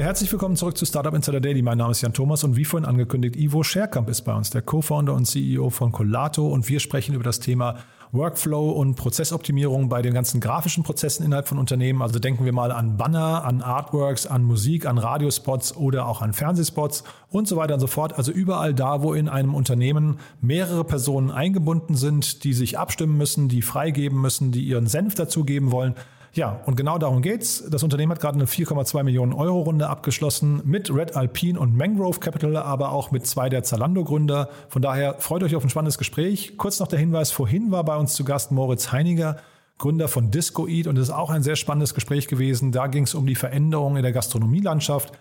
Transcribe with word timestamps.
Ja, 0.00 0.06
herzlich 0.06 0.32
willkommen 0.32 0.56
zurück 0.56 0.78
zu 0.78 0.86
Startup 0.86 1.12
Insider 1.12 1.42
Daily. 1.42 1.60
Mein 1.60 1.76
Name 1.76 1.90
ist 1.90 2.00
Jan 2.00 2.14
Thomas 2.14 2.42
und 2.42 2.56
wie 2.56 2.64
vorhin 2.64 2.88
angekündigt, 2.88 3.36
Ivo 3.36 3.62
Scherkamp 3.62 4.08
ist 4.08 4.22
bei 4.22 4.34
uns, 4.34 4.48
der 4.48 4.62
Co-Founder 4.62 5.12
und 5.12 5.26
CEO 5.26 5.68
von 5.68 5.92
Collato 5.92 6.48
und 6.48 6.66
wir 6.70 6.80
sprechen 6.80 7.14
über 7.14 7.22
das 7.22 7.38
Thema 7.38 7.76
Workflow 8.10 8.70
und 8.70 8.94
Prozessoptimierung 8.94 9.90
bei 9.90 10.00
den 10.00 10.14
ganzen 10.14 10.40
grafischen 10.40 10.84
Prozessen 10.84 11.22
innerhalb 11.22 11.48
von 11.48 11.58
Unternehmen. 11.58 12.00
Also 12.00 12.18
denken 12.18 12.46
wir 12.46 12.54
mal 12.54 12.72
an 12.72 12.96
Banner, 12.96 13.44
an 13.44 13.60
Artworks, 13.60 14.26
an 14.26 14.42
Musik, 14.42 14.86
an 14.86 14.96
Radiospots 14.96 15.76
oder 15.76 16.06
auch 16.06 16.22
an 16.22 16.32
Fernsehspots 16.32 17.04
und 17.28 17.46
so 17.46 17.56
weiter 17.56 17.74
und 17.74 17.80
so 17.80 17.86
fort. 17.86 18.16
Also 18.16 18.32
überall 18.32 18.72
da, 18.72 19.02
wo 19.02 19.12
in 19.12 19.28
einem 19.28 19.54
Unternehmen 19.54 20.18
mehrere 20.40 20.84
Personen 20.84 21.30
eingebunden 21.30 21.94
sind, 21.94 22.44
die 22.44 22.54
sich 22.54 22.78
abstimmen 22.78 23.18
müssen, 23.18 23.50
die 23.50 23.60
freigeben 23.60 24.18
müssen, 24.18 24.50
die 24.50 24.62
ihren 24.62 24.86
Senf 24.86 25.14
dazugeben 25.14 25.70
wollen. 25.70 25.94
Ja, 26.32 26.60
und 26.64 26.76
genau 26.76 26.96
darum 26.98 27.22
geht's. 27.22 27.64
Das 27.68 27.82
Unternehmen 27.82 28.12
hat 28.12 28.20
gerade 28.20 28.36
eine 28.36 28.44
4,2 28.44 29.02
Millionen 29.02 29.32
Euro 29.32 29.62
Runde 29.62 29.88
abgeschlossen 29.88 30.62
mit 30.64 30.94
Red 30.94 31.16
Alpine 31.16 31.58
und 31.58 31.76
Mangrove 31.76 32.20
Capital, 32.20 32.56
aber 32.56 32.92
auch 32.92 33.10
mit 33.10 33.26
zwei 33.26 33.48
der 33.48 33.64
Zalando-Gründer. 33.64 34.48
Von 34.68 34.80
daher 34.80 35.16
freut 35.18 35.42
euch 35.42 35.56
auf 35.56 35.64
ein 35.64 35.70
spannendes 35.70 35.98
Gespräch. 35.98 36.56
Kurz 36.56 36.78
noch 36.78 36.86
der 36.86 37.00
Hinweis, 37.00 37.32
vorhin 37.32 37.72
war 37.72 37.84
bei 37.84 37.96
uns 37.96 38.14
zu 38.14 38.22
Gast 38.22 38.52
Moritz 38.52 38.92
Heiniger, 38.92 39.38
Gründer 39.78 40.06
von 40.06 40.30
Discoeat 40.30 40.86
und 40.86 40.96
es 40.98 41.08
ist 41.08 41.14
auch 41.14 41.30
ein 41.30 41.42
sehr 41.42 41.56
spannendes 41.56 41.94
Gespräch 41.94 42.28
gewesen. 42.28 42.70
Da 42.70 42.86
ging 42.86 43.04
es 43.04 43.14
um 43.14 43.26
die 43.26 43.34
Veränderung 43.34 43.96
in 43.96 44.02
der 44.04 44.12
Gastronomielandschaft. 44.12 45.12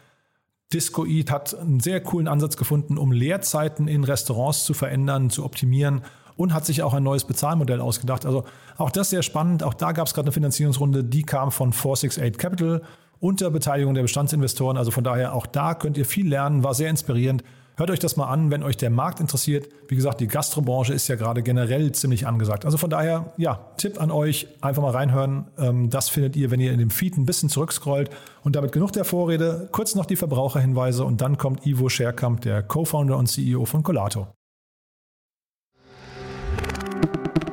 Discoeat 0.72 1.32
hat 1.32 1.58
einen 1.58 1.80
sehr 1.80 2.02
coolen 2.02 2.28
Ansatz 2.28 2.56
gefunden, 2.56 3.00
um 3.00 3.12
Leerzeiten 3.12 3.88
in 3.88 4.04
Restaurants 4.04 4.64
zu 4.64 4.76
verändern, 4.76 5.32
zu 5.32 5.44
optimieren 5.44 6.04
und 6.40 6.54
hat 6.54 6.66
sich 6.66 6.84
auch 6.84 6.94
ein 6.94 7.04
neues 7.04 7.26
Bezahlmodell 7.26 7.82
ausgedacht. 7.82 8.26
Also 8.26 8.45
auch 8.78 8.92
das 8.92 9.09
sehr 9.09 9.23
spannend. 9.23 9.62
Auch 9.62 9.73
da 9.73 9.92
gab 9.92 10.08
es 10.08 10.14
gerade 10.14 10.28
eine 10.28 10.32
Finanzierungsrunde, 10.32 11.04
die 11.04 11.23
kam 11.23 11.52
von 11.52 11.73
468 11.73 12.38
Capital 12.38 12.82
unter 13.20 13.52
Beteiligung 13.52 13.94
der 13.94 14.04
Bestandsinvestoren. 14.04 14.78
Also 14.78 14.90
von 14.90 15.04
daher 15.04 15.34
auch 15.34 15.45
da 15.45 15.73
könnt 15.73 15.98
ihr 15.98 16.06
viel 16.06 16.30
lernen, 16.30 16.64
war 16.64 16.73
sehr 16.73 16.90
inspirierend. 16.90 17.44
Hört 17.76 17.92
euch 17.92 18.00
das 18.00 18.16
mal 18.16 18.28
an, 18.28 18.52
wenn 18.52 18.64
euch 18.64 18.78
der 18.78 18.90
Markt 18.90 19.20
interessiert. 19.20 19.67
Wie 19.90 19.95
gesagt, 19.95 20.22
die 20.22 20.28
Gastrobranche 20.28 20.94
ist 20.94 21.10
ja 21.10 21.17
gerade 21.17 21.44
generell 21.44 21.92
ziemlich 21.92 22.26
angesagt. 22.26 22.64
Also 22.64 22.78
von 22.78 22.90
daher, 22.90 23.34
ja, 23.36 23.60
Tipp 23.76 24.02
an 24.02 24.10
euch, 24.10 24.48
einfach 24.62 24.82
mal 24.82 24.92
reinhören. 24.92 25.45
Ähm, 25.58 25.90
das 25.90 26.08
findet 26.08 26.38
ihr, 26.38 26.52
wenn 26.52 26.62
ihr 26.62 26.72
in 26.72 26.80
dem 26.80 26.90
Feed 26.90 27.17
ein 27.17 27.26
bisschen 27.26 27.50
zurückscrollt. 27.50 28.12
Und 28.45 28.56
damit 28.56 28.72
genug 28.72 28.94
der 28.94 29.04
Vorrede. 29.04 29.67
Kurz 29.73 29.94
noch 29.94 30.06
die 30.06 30.16
Verbraucherhinweise 30.16 31.04
und 31.04 31.20
dann 31.20 31.38
kommt 31.38 31.66
Ivo 31.66 31.90
Scherkamp, 31.90 32.40
der 32.42 32.64
Co-Founder 32.64 33.17
und 33.17 33.28
CEO 33.28 33.66
von 33.66 33.84
Collato. 33.84 34.28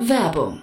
Werbung. 0.06 0.62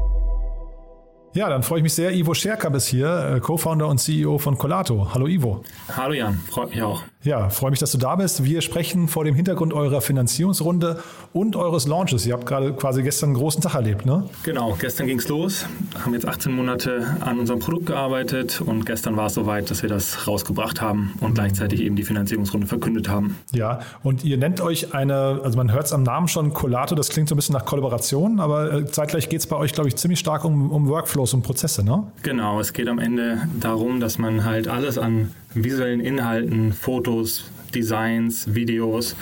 Ja, 1.33 1.47
dann 1.47 1.63
freue 1.63 1.79
ich 1.79 1.83
mich 1.83 1.93
sehr. 1.93 2.13
Ivo 2.13 2.33
Scherkamp 2.33 2.75
ist 2.75 2.87
hier, 2.87 3.35
äh, 3.35 3.39
Co-Founder 3.39 3.87
und 3.87 3.99
CEO 3.99 4.37
von 4.37 4.57
Collato. 4.57 5.13
Hallo 5.13 5.27
Ivo. 5.27 5.63
Hallo 5.95 6.13
Jan, 6.13 6.37
freut 6.49 6.71
mich 6.71 6.81
auch. 6.81 7.03
Ja, 7.23 7.49
freue 7.49 7.69
mich, 7.69 7.79
dass 7.79 7.91
du 7.91 7.99
da 7.99 8.15
bist. 8.15 8.43
Wir 8.43 8.61
sprechen 8.61 9.07
vor 9.07 9.23
dem 9.23 9.35
Hintergrund 9.35 9.73
eurer 9.73 10.01
Finanzierungsrunde 10.01 11.03
und 11.33 11.55
eures 11.55 11.87
Launches. 11.87 12.25
Ihr 12.25 12.33
habt 12.33 12.47
gerade 12.47 12.73
quasi 12.73 13.03
gestern 13.03 13.29
einen 13.29 13.37
großen 13.37 13.61
Tag 13.61 13.75
erlebt, 13.75 14.07
ne? 14.07 14.27
Genau, 14.41 14.75
gestern 14.79 15.05
ging 15.05 15.19
es 15.19 15.27
los, 15.27 15.67
haben 16.03 16.13
jetzt 16.15 16.27
18 16.27 16.51
Monate 16.51 17.15
an 17.21 17.39
unserem 17.39 17.59
Produkt 17.59 17.85
gearbeitet 17.85 18.59
und 18.59 18.87
gestern 18.87 19.17
war 19.17 19.27
es 19.27 19.35
soweit, 19.35 19.69
dass 19.69 19.83
wir 19.83 19.89
das 19.89 20.27
rausgebracht 20.27 20.81
haben 20.81 21.13
und 21.19 21.35
gleichzeitig 21.35 21.81
eben 21.81 21.95
die 21.95 22.03
Finanzierungsrunde 22.03 22.65
verkündet 22.65 23.07
haben. 23.07 23.37
Ja, 23.53 23.81
und 24.01 24.23
ihr 24.23 24.37
nennt 24.37 24.59
euch 24.59 24.95
eine, 24.95 25.41
also 25.43 25.57
man 25.57 25.71
hört 25.71 25.85
es 25.85 25.93
am 25.93 26.01
Namen 26.01 26.27
schon, 26.27 26.53
Collato, 26.53 26.95
das 26.95 27.09
klingt 27.09 27.29
so 27.29 27.35
ein 27.35 27.37
bisschen 27.37 27.53
nach 27.53 27.65
Kollaboration, 27.65 28.39
aber 28.39 28.73
äh, 28.73 28.85
zeitgleich 28.87 29.29
geht 29.29 29.41
es 29.41 29.47
bei 29.47 29.57
euch, 29.57 29.73
glaube 29.73 29.89
ich, 29.89 29.95
ziemlich 29.95 30.19
stark 30.19 30.43
um, 30.43 30.71
um 30.71 30.89
Workflows 31.21 31.33
und 31.35 31.43
Prozesse, 31.43 31.83
ne? 31.83 32.03
Genau, 32.23 32.59
es 32.59 32.73
geht 32.73 32.87
am 32.87 32.97
Ende 32.97 33.41
darum, 33.59 33.99
dass 33.99 34.17
man 34.17 34.43
halt 34.43 34.67
alles 34.67 34.97
an 34.97 35.31
visuellen 35.53 35.99
Inhalten, 35.99 36.73
Fotos, 36.73 37.45
Designs, 37.75 38.55
Videos, 38.55 39.15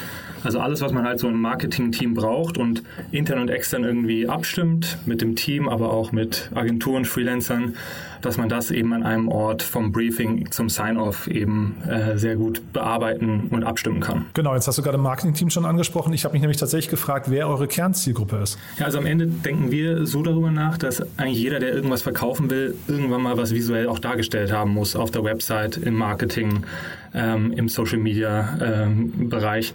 also 0.43 0.59
alles, 0.59 0.81
was 0.81 0.91
man 0.91 1.05
halt 1.05 1.19
so 1.19 1.27
im 1.27 1.41
Marketing-Team 1.41 2.13
braucht 2.13 2.57
und 2.57 2.83
intern 3.11 3.39
und 3.39 3.49
extern 3.49 3.83
irgendwie 3.83 4.27
abstimmt 4.27 4.97
mit 5.05 5.21
dem 5.21 5.35
Team, 5.35 5.69
aber 5.69 5.91
auch 5.91 6.11
mit 6.11 6.49
Agenturen, 6.53 7.05
Freelancern, 7.05 7.75
dass 8.21 8.37
man 8.37 8.49
das 8.49 8.71
eben 8.71 8.93
an 8.93 9.03
einem 9.03 9.29
Ort 9.29 9.63
vom 9.63 9.91
Briefing 9.91 10.51
zum 10.51 10.69
Sign-off 10.69 11.27
eben 11.27 11.77
äh, 11.87 12.17
sehr 12.17 12.35
gut 12.35 12.61
bearbeiten 12.73 13.47
und 13.49 13.63
abstimmen 13.63 14.01
kann. 14.01 14.25
Genau, 14.33 14.53
jetzt 14.55 14.67
hast 14.67 14.77
du 14.77 14.81
gerade 14.81 14.97
Marketing-Team 14.97 15.49
schon 15.49 15.65
angesprochen. 15.65 16.13
Ich 16.13 16.25
habe 16.25 16.33
mich 16.33 16.41
nämlich 16.41 16.57
tatsächlich 16.57 16.89
gefragt, 16.89 17.27
wer 17.29 17.47
eure 17.47 17.67
Kernzielgruppe 17.67 18.37
ist. 18.37 18.57
Ja, 18.77 18.85
also 18.85 18.97
am 18.97 19.05
Ende 19.05 19.27
denken 19.27 19.71
wir 19.71 20.05
so 20.05 20.21
darüber 20.21 20.51
nach, 20.51 20.77
dass 20.77 21.01
eigentlich 21.17 21.39
jeder, 21.39 21.59
der 21.59 21.73
irgendwas 21.73 22.01
verkaufen 22.01 22.49
will, 22.49 22.75
irgendwann 22.87 23.21
mal 23.21 23.37
was 23.37 23.53
visuell 23.53 23.87
auch 23.87 23.99
dargestellt 23.99 24.51
haben 24.51 24.73
muss 24.73 24.95
auf 24.95 25.11
der 25.11 25.23
Website, 25.23 25.77
im 25.77 25.95
Marketing, 25.95 26.63
ähm, 27.13 27.53
im 27.53 27.69
Social-Media-Bereich. 27.69 29.73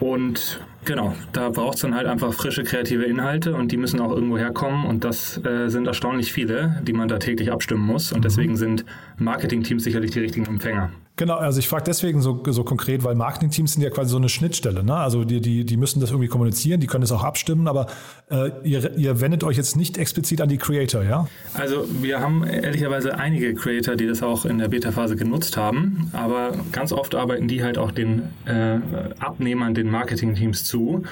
Und 0.00 0.60
genau, 0.86 1.14
da 1.32 1.50
braucht 1.50 1.74
es 1.74 1.82
dann 1.82 1.94
halt 1.94 2.06
einfach 2.06 2.32
frische 2.32 2.64
kreative 2.64 3.04
Inhalte 3.04 3.54
und 3.54 3.70
die 3.70 3.76
müssen 3.76 4.00
auch 4.00 4.10
irgendwo 4.10 4.38
herkommen 4.38 4.86
und 4.86 5.04
das 5.04 5.38
äh, 5.44 5.68
sind 5.68 5.86
erstaunlich 5.86 6.32
viele, 6.32 6.80
die 6.86 6.94
man 6.94 7.06
da 7.06 7.18
täglich 7.18 7.52
abstimmen 7.52 7.84
muss 7.84 8.10
und 8.10 8.24
deswegen 8.24 8.56
sind 8.56 8.86
Marketing-Teams 9.18 9.84
sicherlich 9.84 10.10
die 10.10 10.20
richtigen 10.20 10.46
Empfänger. 10.46 10.90
Genau, 11.20 11.36
also 11.36 11.58
ich 11.58 11.68
frage 11.68 11.84
deswegen 11.84 12.22
so, 12.22 12.42
so 12.48 12.64
konkret, 12.64 13.04
weil 13.04 13.14
Marketing-Teams 13.14 13.74
sind 13.74 13.82
ja 13.82 13.90
quasi 13.90 14.08
so 14.08 14.16
eine 14.16 14.30
Schnittstelle. 14.30 14.82
Ne? 14.82 14.96
Also 14.96 15.24
die, 15.24 15.42
die, 15.42 15.66
die 15.66 15.76
müssen 15.76 16.00
das 16.00 16.12
irgendwie 16.12 16.28
kommunizieren, 16.28 16.80
die 16.80 16.86
können 16.86 17.04
es 17.04 17.12
auch 17.12 17.22
abstimmen, 17.22 17.68
aber 17.68 17.88
äh, 18.30 18.48
ihr, 18.64 18.96
ihr 18.96 19.20
wendet 19.20 19.44
euch 19.44 19.58
jetzt 19.58 19.76
nicht 19.76 19.98
explizit 19.98 20.40
an 20.40 20.48
die 20.48 20.56
Creator, 20.56 21.02
ja? 21.02 21.28
Also 21.52 21.84
wir 22.00 22.20
haben 22.20 22.42
ehrlicherweise 22.44 23.18
einige 23.18 23.52
Creator, 23.52 23.96
die 23.96 24.06
das 24.06 24.22
auch 24.22 24.46
in 24.46 24.56
der 24.56 24.68
Beta-Phase 24.68 25.14
genutzt 25.14 25.58
haben, 25.58 26.08
aber 26.14 26.52
ganz 26.72 26.90
oft 26.90 27.14
arbeiten 27.14 27.48
die 27.48 27.62
halt 27.62 27.76
auch 27.76 27.90
den 27.90 28.22
äh, 28.46 28.78
Abnehmern, 29.18 29.74
den 29.74 29.90
Marketing-Teams 29.90 30.64
zu. 30.64 31.02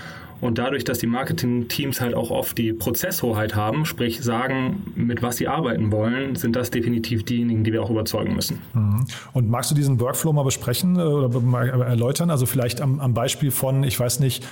Und 0.40 0.58
dadurch, 0.58 0.84
dass 0.84 0.98
die 0.98 1.06
Marketing-Teams 1.06 2.00
halt 2.00 2.14
auch 2.14 2.30
oft 2.30 2.56
die 2.58 2.72
Prozesshoheit 2.72 3.56
haben, 3.56 3.84
sprich 3.84 4.22
sagen, 4.22 4.92
mit 4.94 5.22
was 5.22 5.36
sie 5.36 5.48
arbeiten 5.48 5.90
wollen, 5.90 6.36
sind 6.36 6.54
das 6.54 6.70
definitiv 6.70 7.24
diejenigen, 7.24 7.64
die 7.64 7.72
wir 7.72 7.82
auch 7.82 7.90
überzeugen 7.90 8.34
müssen. 8.34 8.60
Mhm. 8.72 9.06
Und 9.32 9.50
magst 9.50 9.70
du 9.70 9.74
diesen 9.74 10.00
Workflow 10.00 10.32
mal 10.32 10.44
besprechen 10.44 10.96
äh, 10.96 11.02
oder 11.02 11.40
mal 11.40 11.68
erläutern? 11.68 12.30
Also 12.30 12.46
vielleicht 12.46 12.80
am, 12.80 13.00
am 13.00 13.14
Beispiel 13.14 13.50
von, 13.50 13.82
ich 13.82 13.98
weiß 13.98 14.20
nicht, 14.20 14.46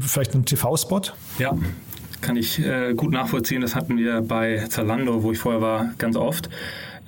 vielleicht 0.00 0.34
einem 0.34 0.44
TV-Spot? 0.44 1.02
Ja, 1.38 1.56
kann 2.20 2.36
ich 2.36 2.58
äh, 2.58 2.92
gut 2.94 3.12
nachvollziehen. 3.12 3.62
Das 3.62 3.74
hatten 3.74 3.96
wir 3.96 4.20
bei 4.20 4.66
Zalando, 4.68 5.22
wo 5.22 5.32
ich 5.32 5.38
vorher 5.38 5.62
war, 5.62 5.90
ganz 5.96 6.16
oft. 6.16 6.50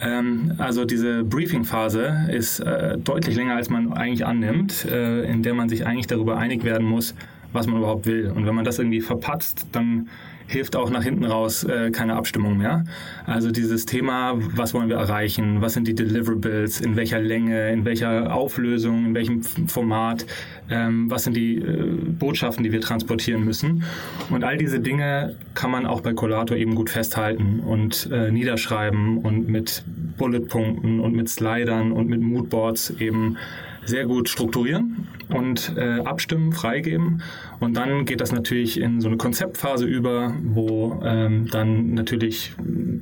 Ähm, 0.00 0.54
also 0.58 0.84
diese 0.84 1.22
Briefing-Phase 1.24 2.28
ist 2.30 2.60
äh, 2.60 2.98
deutlich 2.98 3.36
länger, 3.36 3.56
als 3.56 3.70
man 3.70 3.92
eigentlich 3.92 4.26
annimmt, 4.26 4.84
äh, 4.84 5.24
in 5.24 5.42
der 5.42 5.54
man 5.54 5.68
sich 5.68 5.86
eigentlich 5.86 6.06
darüber 6.06 6.38
einig 6.38 6.64
werden 6.64 6.86
muss, 6.86 7.14
was 7.52 7.66
man 7.66 7.78
überhaupt 7.78 8.06
will. 8.06 8.30
Und 8.30 8.46
wenn 8.46 8.54
man 8.54 8.64
das 8.64 8.78
irgendwie 8.78 9.00
verpatzt, 9.00 9.66
dann 9.72 10.08
hilft 10.46 10.76
auch 10.76 10.90
nach 10.90 11.02
hinten 11.02 11.24
raus 11.24 11.64
äh, 11.64 11.90
keine 11.90 12.14
Abstimmung 12.14 12.58
mehr. 12.58 12.84
Also 13.26 13.50
dieses 13.50 13.86
Thema, 13.86 14.34
was 14.36 14.74
wollen 14.74 14.88
wir 14.88 14.96
erreichen, 14.96 15.60
was 15.60 15.74
sind 15.74 15.88
die 15.88 15.94
Deliverables, 15.94 16.80
in 16.80 16.96
welcher 16.96 17.20
Länge, 17.20 17.72
in 17.72 17.84
welcher 17.84 18.34
Auflösung, 18.34 19.06
in 19.06 19.14
welchem 19.14 19.42
Format, 19.42 20.26
ähm, 20.70 21.10
was 21.10 21.24
sind 21.24 21.36
die 21.36 21.56
äh, 21.56 21.96
Botschaften, 22.18 22.64
die 22.64 22.72
wir 22.72 22.80
transportieren 22.80 23.44
müssen. 23.44 23.84
Und 24.30 24.44
all 24.44 24.58
diese 24.58 24.80
Dinge 24.80 25.36
kann 25.54 25.70
man 25.70 25.86
auch 25.86 26.02
bei 26.02 26.12
Collator 26.12 26.56
eben 26.56 26.74
gut 26.74 26.90
festhalten 26.90 27.60
und 27.60 28.10
äh, 28.12 28.30
niederschreiben 28.30 29.18
und 29.18 29.48
mit 29.48 29.84
Bulletpunkten 30.18 31.00
und 31.00 31.14
mit 31.14 31.28
Slidern 31.28 31.92
und 31.92 32.08
mit 32.08 32.20
Moodboards 32.20 32.90
eben 32.98 33.36
sehr 33.84 34.06
gut 34.06 34.28
strukturieren 34.28 35.08
und 35.28 35.74
äh, 35.76 36.00
abstimmen, 36.00 36.52
freigeben. 36.52 37.22
Und 37.60 37.76
dann 37.76 38.04
geht 38.04 38.20
das 38.20 38.32
natürlich 38.32 38.80
in 38.80 39.00
so 39.00 39.08
eine 39.08 39.16
Konzeptphase 39.16 39.86
über, 39.86 40.34
wo 40.42 41.00
ähm, 41.04 41.48
dann 41.50 41.94
natürlich 41.94 42.52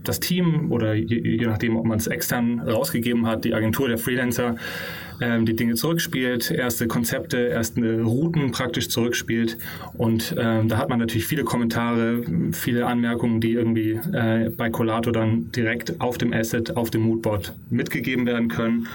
das 0.04 0.20
Team 0.20 0.70
oder 0.70 0.94
je, 0.94 1.18
je 1.18 1.46
nachdem, 1.46 1.76
ob 1.76 1.84
man 1.84 1.98
es 1.98 2.06
extern 2.06 2.60
rausgegeben 2.60 3.26
hat, 3.26 3.44
die 3.44 3.54
Agentur 3.54 3.88
der 3.88 3.98
Freelancer 3.98 4.56
ähm, 5.20 5.44
die 5.44 5.54
Dinge 5.54 5.74
zurückspielt, 5.74 6.50
erste 6.50 6.86
Konzepte, 6.86 7.38
erste 7.38 8.02
Routen 8.02 8.52
praktisch 8.52 8.88
zurückspielt. 8.88 9.58
Und 9.98 10.34
ähm, 10.38 10.68
da 10.68 10.78
hat 10.78 10.88
man 10.88 10.98
natürlich 10.98 11.26
viele 11.26 11.44
Kommentare, 11.44 12.22
viele 12.52 12.86
Anmerkungen, 12.86 13.40
die 13.40 13.52
irgendwie 13.52 14.00
äh, 14.12 14.50
bei 14.56 14.70
Collato 14.70 15.10
dann 15.10 15.52
direkt 15.52 16.00
auf 16.00 16.16
dem 16.16 16.32
Asset, 16.32 16.76
auf 16.76 16.90
dem 16.90 17.02
Moodboard 17.02 17.54
mitgegeben 17.68 18.26
werden 18.26 18.48
können. 18.48 18.88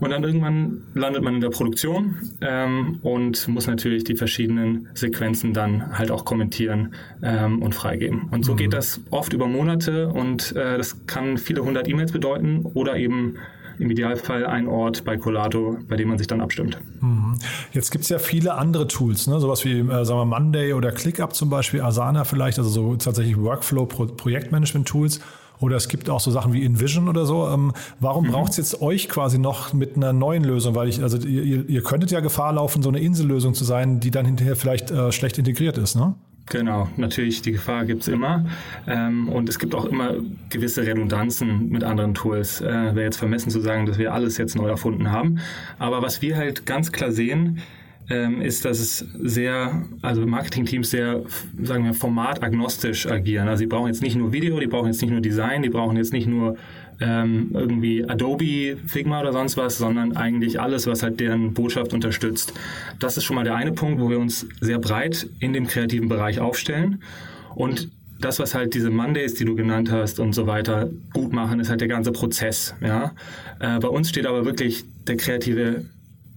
Und 0.00 0.10
dann 0.10 0.24
irgendwann 0.24 0.82
landet 0.94 1.22
man 1.22 1.34
in 1.34 1.40
der 1.40 1.50
Produktion 1.50 2.16
ähm, 2.40 2.98
und 3.02 3.46
muss 3.48 3.66
natürlich 3.66 4.04
die 4.04 4.16
verschiedenen 4.16 4.88
Sequenzen 4.94 5.52
dann 5.52 5.96
halt 5.96 6.10
auch 6.10 6.24
kommentieren 6.24 6.94
ähm, 7.22 7.62
und 7.62 7.74
freigeben. 7.74 8.28
Und 8.30 8.44
so 8.44 8.52
mhm. 8.52 8.56
geht 8.56 8.72
das 8.72 9.00
oft 9.10 9.32
über 9.32 9.46
Monate 9.46 10.08
und 10.08 10.56
äh, 10.56 10.78
das 10.78 11.06
kann 11.06 11.38
viele 11.38 11.62
hundert 11.62 11.88
E-Mails 11.88 12.12
bedeuten 12.12 12.64
oder 12.64 12.96
eben 12.96 13.36
im 13.78 13.90
Idealfall 13.90 14.46
ein 14.46 14.68
Ort 14.68 15.04
bei 15.04 15.16
Colato, 15.16 15.78
bei 15.88 15.96
dem 15.96 16.08
man 16.08 16.18
sich 16.18 16.26
dann 16.26 16.40
abstimmt. 16.40 16.78
Mhm. 17.00 17.36
Jetzt 17.72 17.90
gibt 17.90 18.04
es 18.04 18.10
ja 18.10 18.18
viele 18.18 18.54
andere 18.54 18.86
Tools, 18.86 19.26
ne? 19.26 19.40
sowas 19.40 19.64
wie 19.64 19.78
äh, 19.78 20.04
sagen 20.04 20.20
wir 20.20 20.24
Monday 20.26 20.74
oder 20.74 20.92
ClickUp 20.92 21.34
zum 21.34 21.48
Beispiel, 21.50 21.80
Asana 21.80 22.24
vielleicht, 22.24 22.58
also 22.58 22.70
so 22.70 22.96
tatsächlich 22.96 23.38
Workflow-Projektmanagement-Tools. 23.38 25.20
Oder 25.60 25.76
es 25.76 25.88
gibt 25.88 26.08
auch 26.10 26.20
so 26.20 26.30
Sachen 26.30 26.52
wie 26.52 26.64
InVision 26.64 27.08
oder 27.08 27.26
so. 27.26 27.48
Ähm, 27.48 27.72
warum 28.00 28.26
mhm. 28.26 28.32
braucht 28.32 28.52
es 28.52 28.56
jetzt 28.56 28.80
euch 28.80 29.08
quasi 29.08 29.38
noch 29.38 29.72
mit 29.72 29.96
einer 29.96 30.12
neuen 30.12 30.44
Lösung? 30.44 30.74
Weil 30.74 30.88
ich, 30.88 31.02
also 31.02 31.18
ihr, 31.18 31.68
ihr 31.68 31.82
könntet 31.82 32.10
ja 32.10 32.20
Gefahr 32.20 32.52
laufen, 32.52 32.82
so 32.82 32.88
eine 32.88 33.00
Insellösung 33.00 33.54
zu 33.54 33.64
sein, 33.64 34.00
die 34.00 34.10
dann 34.10 34.26
hinterher 34.26 34.56
vielleicht 34.56 34.90
äh, 34.90 35.12
schlecht 35.12 35.38
integriert 35.38 35.78
ist, 35.78 35.96
ne? 35.96 36.14
Genau, 36.50 36.88
natürlich, 36.96 37.42
die 37.42 37.52
Gefahr 37.52 37.84
gibt 37.84 38.02
es 38.02 38.08
immer. 38.08 38.44
Ähm, 38.88 39.28
und 39.28 39.48
es 39.48 39.60
gibt 39.60 39.72
auch 39.74 39.84
immer 39.84 40.14
gewisse 40.48 40.84
Redundanzen 40.84 41.68
mit 41.68 41.84
anderen 41.84 42.12
Tools. 42.12 42.60
Äh, 42.60 42.66
Wäre 42.66 43.02
jetzt 43.02 43.18
vermessen 43.18 43.50
zu 43.50 43.60
sagen, 43.60 43.86
dass 43.86 43.98
wir 43.98 44.12
alles 44.12 44.36
jetzt 44.36 44.56
neu 44.56 44.68
erfunden 44.68 45.12
haben. 45.12 45.38
Aber 45.78 46.02
was 46.02 46.22
wir 46.22 46.36
halt 46.36 46.66
ganz 46.66 46.90
klar 46.90 47.12
sehen, 47.12 47.60
ähm, 48.10 48.42
ist, 48.42 48.64
dass 48.64 48.80
es 48.80 49.06
sehr, 49.22 49.82
also 50.02 50.26
Marketingteams 50.26 50.90
sehr, 50.90 51.22
sagen 51.62 51.84
wir, 51.84 51.94
formatagnostisch 51.94 53.06
agieren. 53.06 53.48
Also 53.48 53.60
sie 53.60 53.66
brauchen 53.66 53.86
jetzt 53.86 54.02
nicht 54.02 54.16
nur 54.16 54.32
Video, 54.32 54.58
die 54.58 54.66
brauchen 54.66 54.88
jetzt 54.88 55.00
nicht 55.00 55.12
nur 55.12 55.20
Design, 55.20 55.62
die 55.62 55.70
brauchen 55.70 55.96
jetzt 55.96 56.12
nicht 56.12 56.26
nur 56.26 56.56
ähm, 57.00 57.50
irgendwie 57.54 58.04
Adobe, 58.04 58.76
Figma 58.86 59.20
oder 59.20 59.32
sonst 59.32 59.56
was, 59.56 59.78
sondern 59.78 60.16
eigentlich 60.16 60.60
alles, 60.60 60.86
was 60.88 61.02
halt 61.02 61.20
deren 61.20 61.54
Botschaft 61.54 61.94
unterstützt. 61.94 62.52
Das 62.98 63.16
ist 63.16 63.24
schon 63.24 63.36
mal 63.36 63.44
der 63.44 63.54
eine 63.54 63.72
Punkt, 63.72 64.00
wo 64.00 64.10
wir 64.10 64.18
uns 64.18 64.46
sehr 64.60 64.78
breit 64.78 65.28
in 65.38 65.52
dem 65.52 65.66
kreativen 65.66 66.08
Bereich 66.08 66.40
aufstellen. 66.40 67.02
Und 67.54 67.90
das, 68.20 68.38
was 68.38 68.54
halt 68.54 68.74
diese 68.74 68.90
Mondays, 68.90 69.34
die 69.34 69.44
du 69.44 69.54
genannt 69.54 69.90
hast 69.90 70.20
und 70.20 70.34
so 70.34 70.46
weiter, 70.46 70.90
gut 71.14 71.32
machen, 71.32 71.60
ist 71.60 71.70
halt 71.70 71.80
der 71.80 71.88
ganze 71.88 72.12
Prozess. 72.12 72.74
Ja? 72.82 73.12
Äh, 73.60 73.78
bei 73.78 73.88
uns 73.88 74.10
steht 74.10 74.26
aber 74.26 74.44
wirklich 74.44 74.84
der 75.06 75.16
kreative 75.16 75.84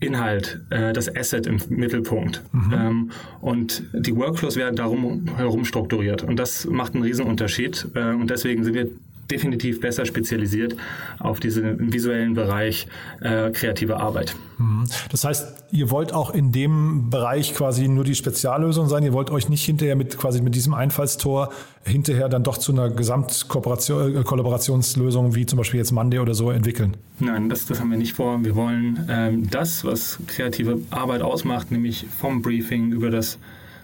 Inhalt, 0.04 0.62
äh, 0.70 0.94
das 0.94 1.14
Asset 1.16 1.48
im 1.48 1.60
Mittelpunkt. 1.70 2.44
Mhm. 2.52 2.74
Ähm, 2.74 3.12
und 3.42 3.84
die 3.94 4.16
Workflows 4.16 4.56
werden 4.56 4.76
darum 4.76 5.26
herum 5.38 5.66
strukturiert. 5.66 6.24
Und 6.24 6.38
das 6.38 6.66
macht 6.66 6.94
einen 6.94 7.04
Riesenunterschied. 7.04 7.88
Äh, 7.96 8.14
und 8.14 8.30
deswegen 8.30 8.64
sind 8.64 8.74
wir 8.74 8.90
definitiv 9.30 9.80
besser 9.80 10.06
spezialisiert 10.06 10.76
auf 11.20 11.40
diesen 11.40 11.94
visuellen 11.94 12.34
Bereich 12.34 12.88
äh, 13.22 13.52
kreative 13.52 13.98
Arbeit. 13.98 14.36
Mhm. 14.58 14.86
Das 15.12 15.26
heißt, 15.26 15.66
ihr 15.72 15.92
wollt 15.92 16.14
auch 16.14 16.34
in 16.34 16.52
dem 16.52 17.10
Bereich 17.10 17.54
quasi 17.54 17.88
nur 17.88 18.04
die 18.04 18.16
Speziallösung 18.16 18.88
sein. 18.88 19.04
Ihr 19.04 19.14
wollt 19.14 19.32
euch 19.32 19.50
nicht 19.50 19.66
hinterher 19.66 19.96
mit 19.96 20.18
quasi 20.18 20.42
mit 20.42 20.56
diesem 20.56 20.74
Einfallstor 20.74 21.52
hinterher 21.86 22.30
dann 22.30 22.44
doch 22.44 22.58
zu 22.58 22.72
einer 22.72 22.90
Gesamtkollaborationslösung 22.90 25.32
äh, 25.32 25.36
wie 25.36 25.46
zum 25.46 25.58
Beispiel 25.58 25.80
jetzt 25.80 25.92
Monday 25.92 26.20
oder 26.20 26.34
so 26.34 26.52
entwickeln. 26.52 26.96
Nein, 27.20 27.50
das, 27.50 27.66
das 27.66 27.80
haben 27.80 27.92
wir 27.92 27.98
nicht 27.98 28.14
vor. 28.14 28.44
Wir 28.44 28.56
wollen 28.56 29.06
ähm, 29.10 29.50
das, 29.50 29.86
was 29.86 30.20
kreative 30.28 30.80
Arbeit 30.92 31.22
ausmacht, 31.22 31.72
nämlich 31.72 32.06
vom 32.20 32.42
Briefing 32.42 32.92
über 32.92 33.10
das 33.10 33.38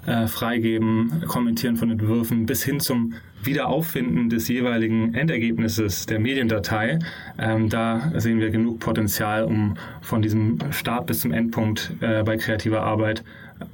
äh, 0.05 0.27
Freigeben, 0.27 1.23
Kommentieren 1.27 1.75
von 1.75 1.91
Entwürfen 1.91 2.45
bis 2.45 2.63
hin 2.63 2.79
zum 2.79 3.13
Wiederauffinden 3.43 4.29
des 4.29 4.47
jeweiligen 4.47 5.13
Endergebnisses 5.13 6.05
der 6.05 6.19
Mediendatei. 6.19 6.99
Ähm, 7.37 7.69
da 7.69 8.11
sehen 8.17 8.39
wir 8.39 8.49
genug 8.49 8.79
Potenzial, 8.79 9.45
um 9.45 9.75
von 10.01 10.21
diesem 10.21 10.59
Start 10.71 11.07
bis 11.07 11.21
zum 11.21 11.31
Endpunkt 11.31 11.93
äh, 12.01 12.23
bei 12.23 12.37
kreativer 12.37 12.81
Arbeit 12.81 13.23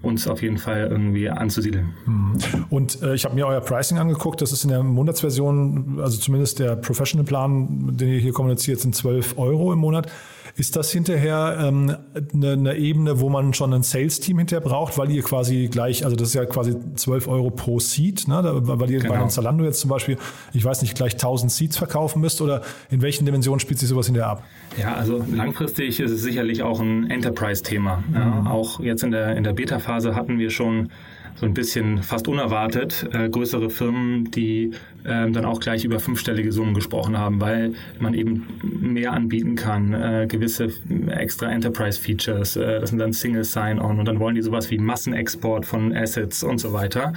uns 0.02 0.28
auf 0.28 0.42
jeden 0.42 0.58
Fall 0.58 0.88
irgendwie 0.90 1.30
anzusiedeln. 1.30 1.94
Mhm. 2.06 2.66
Und 2.70 3.02
äh, 3.02 3.14
ich 3.14 3.26
habe 3.26 3.36
mir 3.36 3.46
euer 3.46 3.62
Pricing 3.62 3.98
angeguckt. 3.98 4.42
Das 4.42 4.52
ist 4.52 4.64
in 4.64 4.72
der 4.72 4.84
Monatsversion, 4.84 6.00
also 6.02 6.18
zumindest 6.18 6.60
der 6.60 6.76
Professional 6.76 7.26
Plan, 7.26 7.96
den 7.96 8.10
ihr 8.10 8.20
hier 8.20 8.34
kommuniziert, 8.34 8.80
sind 8.80 8.96
12 8.96 9.38
Euro 9.38 9.74
im 9.74 9.80
Monat. 9.80 10.12
Ist 10.58 10.78
das 10.78 10.90
hinterher 10.90 11.58
ähm, 11.60 11.98
eine, 12.34 12.52
eine 12.54 12.76
Ebene, 12.78 13.20
wo 13.20 13.30
man 13.30 13.54
schon 13.54 13.74
ein 13.74 13.84
Sales-Team 13.84 14.38
hinterher 14.38 14.62
braucht, 14.62 14.98
weil 14.98 15.12
ihr 15.12 15.22
quasi 15.22 15.68
gleich, 15.70 16.06
also 16.06 16.16
das 16.16 16.30
ist 16.30 16.34
ja 16.34 16.46
quasi 16.46 16.76
12 16.96 17.28
Euro 17.28 17.50
pro 17.50 17.80
Seat, 17.80 18.30
ne? 18.30 18.42
weil 18.42 18.90
ihr 18.90 19.00
genau. 19.00 19.14
bei 19.14 19.20
einem 19.20 19.30
Zalando 19.30 19.66
jetzt 19.66 19.82
zum 19.82 19.90
Beispiel, 19.90 20.18
ich 20.54 20.64
weiß 20.64 20.82
nicht, 20.82 20.96
gleich 20.96 21.14
1000 21.14 21.52
Seats 21.52 21.78
verkaufen 21.78 22.22
müsst 22.22 22.42
oder 22.42 22.62
in 22.90 23.02
welchen 23.02 23.26
Dimensionen 23.26 23.60
spielt 23.60 23.80
sich 23.80 23.90
sowas 23.90 24.06
hinterher 24.06 24.30
ab? 24.30 24.44
Ja, 24.78 24.94
also 24.94 25.22
langfristig 25.30 26.00
ist 26.00 26.12
es 26.12 26.22
sicherlich 26.22 26.64
auch 26.64 26.80
ein 26.80 27.10
Enterprise-Thema. 27.10 28.04
Mhm. 28.08 28.16
Ja, 28.16 28.46
auch 28.50 28.80
jetzt 28.80 29.04
in 29.04 29.12
der, 29.12 29.36
in 29.36 29.44
der 29.44 29.54
Beta-Phase 29.54 30.16
hatten 30.16 30.40
wir 30.40 30.52
schon 30.52 30.90
so 31.36 31.46
ein 31.46 31.54
bisschen 31.54 32.02
fast 32.02 32.28
unerwartet 32.28 33.08
äh, 33.14 33.30
größere 33.30 33.70
Firmen, 33.70 34.32
die 34.32 34.72
äh, 35.04 35.30
dann 35.30 35.46
auch 35.46 35.60
gleich 35.60 35.84
über 35.84 36.00
fünfstellige 36.00 36.52
Summen 36.52 36.74
gesprochen 36.74 37.18
haben, 37.18 37.42
weil 37.42 37.74
man 38.00 38.14
eben 38.14 38.48
mehr 38.64 39.14
anbieten 39.14 39.56
kann, 39.56 39.94
äh, 39.94 40.28
gewisse 40.28 40.70
extra 41.10 41.52
Enterprise-Features, 41.52 42.56
äh, 42.56 42.80
das 42.80 42.90
sind 42.90 43.00
dann 43.00 43.14
Single 43.14 43.44
Sign-On 43.44 44.00
und 44.00 44.06
dann 44.06 44.20
wollen 44.20 44.36
die 44.36 44.42
sowas 44.42 44.72
wie 44.72 44.78
Massenexport 44.78 45.66
von 45.66 45.96
Assets 45.96 46.44
und 46.44 46.60
so 46.60 46.74
weiter. 46.74 47.10
Mhm. 47.10 47.14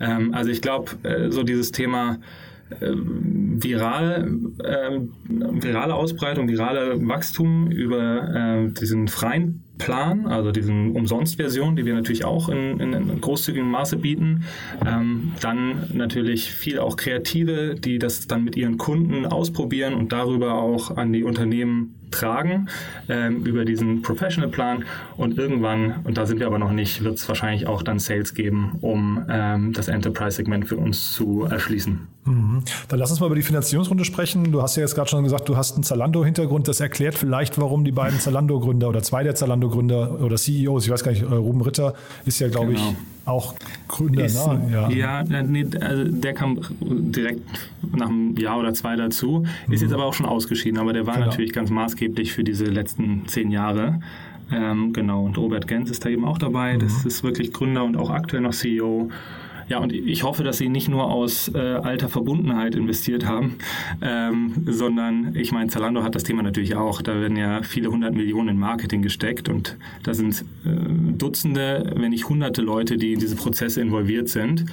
Ähm, 0.00 0.34
also 0.34 0.50
ich 0.50 0.62
glaube, 0.62 0.92
äh, 1.02 1.30
so 1.30 1.42
dieses 1.42 1.70
Thema 1.70 2.14
äh, 2.14 2.47
viral, 2.80 4.28
äh, 4.62 5.00
virale 5.28 5.94
Ausbreitung, 5.94 6.48
virale 6.48 7.06
Wachstum 7.08 7.70
über 7.70 8.34
äh, 8.34 8.68
diesen 8.68 9.08
freien 9.08 9.64
Plan, 9.78 10.26
also 10.26 10.50
diesen 10.50 10.94
Umsonst-Version, 10.94 11.76
die 11.76 11.86
wir 11.86 11.94
natürlich 11.94 12.24
auch 12.24 12.48
in, 12.48 12.80
in, 12.80 12.92
in 12.92 13.20
großzügigem 13.20 13.70
Maße 13.70 13.96
bieten. 13.96 14.44
Ähm, 14.84 15.32
dann 15.40 15.88
natürlich 15.92 16.50
viel 16.50 16.78
auch 16.80 16.96
Kreative, 16.96 17.76
die 17.76 17.98
das 17.98 18.26
dann 18.26 18.44
mit 18.44 18.56
ihren 18.56 18.76
Kunden 18.76 19.24
ausprobieren 19.24 19.94
und 19.94 20.12
darüber 20.12 20.54
auch 20.54 20.96
an 20.96 21.12
die 21.12 21.22
Unternehmen 21.22 21.94
tragen 22.10 22.68
ähm, 23.08 23.44
über 23.44 23.64
diesen 23.64 24.02
Professional 24.02 24.50
Plan 24.50 24.84
und 25.16 25.38
irgendwann, 25.38 26.00
und 26.04 26.16
da 26.16 26.26
sind 26.26 26.40
wir 26.40 26.46
aber 26.46 26.58
noch 26.58 26.72
nicht, 26.72 27.04
wird 27.04 27.16
es 27.16 27.28
wahrscheinlich 27.28 27.66
auch 27.66 27.82
dann 27.82 27.98
Sales 27.98 28.34
geben, 28.34 28.78
um 28.80 29.24
ähm, 29.28 29.72
das 29.72 29.88
Enterprise-Segment 29.88 30.66
für 30.66 30.76
uns 30.76 31.12
zu 31.12 31.44
erschließen. 31.44 32.06
Mhm. 32.24 32.62
Dann 32.88 32.98
lass 32.98 33.10
uns 33.10 33.20
mal 33.20 33.26
über 33.26 33.36
die 33.36 33.42
Finanzierungsrunde 33.42 34.04
sprechen. 34.04 34.52
Du 34.52 34.62
hast 34.62 34.76
ja 34.76 34.82
jetzt 34.82 34.94
gerade 34.94 35.08
schon 35.08 35.24
gesagt, 35.24 35.48
du 35.48 35.56
hast 35.56 35.74
einen 35.74 35.82
Zalando-Hintergrund. 35.82 36.68
Das 36.68 36.80
erklärt 36.80 37.14
vielleicht, 37.14 37.58
warum 37.58 37.84
die 37.84 37.92
beiden 37.92 38.18
Zalando-Gründer 38.18 38.88
oder 38.88 39.02
zwei 39.02 39.22
der 39.22 39.34
Zalando 39.34 39.68
Zalando-Gründer 39.68 40.20
oder 40.20 40.36
CEOs, 40.36 40.84
ich 40.84 40.90
weiß 40.90 41.04
gar 41.04 41.12
nicht, 41.12 41.22
äh, 41.22 41.26
Ruben 41.26 41.60
Ritter 41.60 41.94
ist 42.24 42.38
ja, 42.38 42.48
glaube 42.48 42.72
genau. 42.72 42.90
ich, 42.90 42.96
auch 43.28 43.54
Gründer. 43.86 44.24
Ist, 44.24 44.46
ne? 44.46 44.68
Ja, 44.72 44.90
ja 44.90 45.42
nee, 45.42 45.66
also 45.80 46.04
der 46.04 46.34
kam 46.34 46.60
direkt 46.80 47.40
nach 47.94 48.08
einem 48.08 48.36
Jahr 48.36 48.58
oder 48.58 48.74
zwei 48.74 48.96
dazu, 48.96 49.44
ist 49.64 49.68
mhm. 49.68 49.74
jetzt 49.74 49.92
aber 49.92 50.04
auch 50.04 50.14
schon 50.14 50.26
ausgeschieden, 50.26 50.78
aber 50.78 50.92
der 50.92 51.06
war 51.06 51.14
genau. 51.14 51.26
natürlich 51.26 51.52
ganz 51.52 51.70
maßgeblich 51.70 52.32
für 52.32 52.44
diese 52.44 52.64
letzten 52.64 53.26
zehn 53.26 53.50
Jahre. 53.50 54.00
Ähm, 54.50 54.92
genau, 54.92 55.24
und 55.24 55.36
Robert 55.36 55.68
Gens 55.68 55.90
ist 55.90 56.04
da 56.04 56.08
eben 56.08 56.24
auch 56.24 56.38
dabei. 56.38 56.74
Mhm. 56.74 56.80
Das 56.80 57.04
ist 57.04 57.22
wirklich 57.22 57.52
Gründer 57.52 57.84
und 57.84 57.96
auch 57.96 58.10
aktuell 58.10 58.42
noch 58.42 58.54
CEO. 58.54 59.10
Ja, 59.68 59.78
und 59.78 59.92
ich 59.92 60.22
hoffe, 60.22 60.44
dass 60.44 60.58
Sie 60.58 60.68
nicht 60.68 60.88
nur 60.88 61.10
aus 61.10 61.50
äh, 61.54 61.58
alter 61.58 62.08
Verbundenheit 62.08 62.74
investiert 62.74 63.26
haben, 63.26 63.56
ähm, 64.00 64.52
sondern 64.66 65.34
ich 65.36 65.52
meine, 65.52 65.68
Zalando 65.68 66.02
hat 66.02 66.14
das 66.14 66.24
Thema 66.24 66.42
natürlich 66.42 66.74
auch. 66.74 67.02
Da 67.02 67.20
werden 67.20 67.36
ja 67.36 67.62
viele 67.62 67.90
hundert 67.90 68.14
Millionen 68.14 68.48
in 68.48 68.58
Marketing 68.58 69.02
gesteckt 69.02 69.48
und 69.48 69.76
da 70.04 70.14
sind 70.14 70.44
äh, 70.64 70.70
Dutzende, 71.16 71.92
wenn 71.96 72.10
nicht 72.10 72.28
hunderte 72.28 72.62
Leute, 72.62 72.96
die 72.96 73.12
in 73.12 73.20
diese 73.20 73.36
Prozesse 73.36 73.80
involviert 73.82 74.28
sind. 74.28 74.64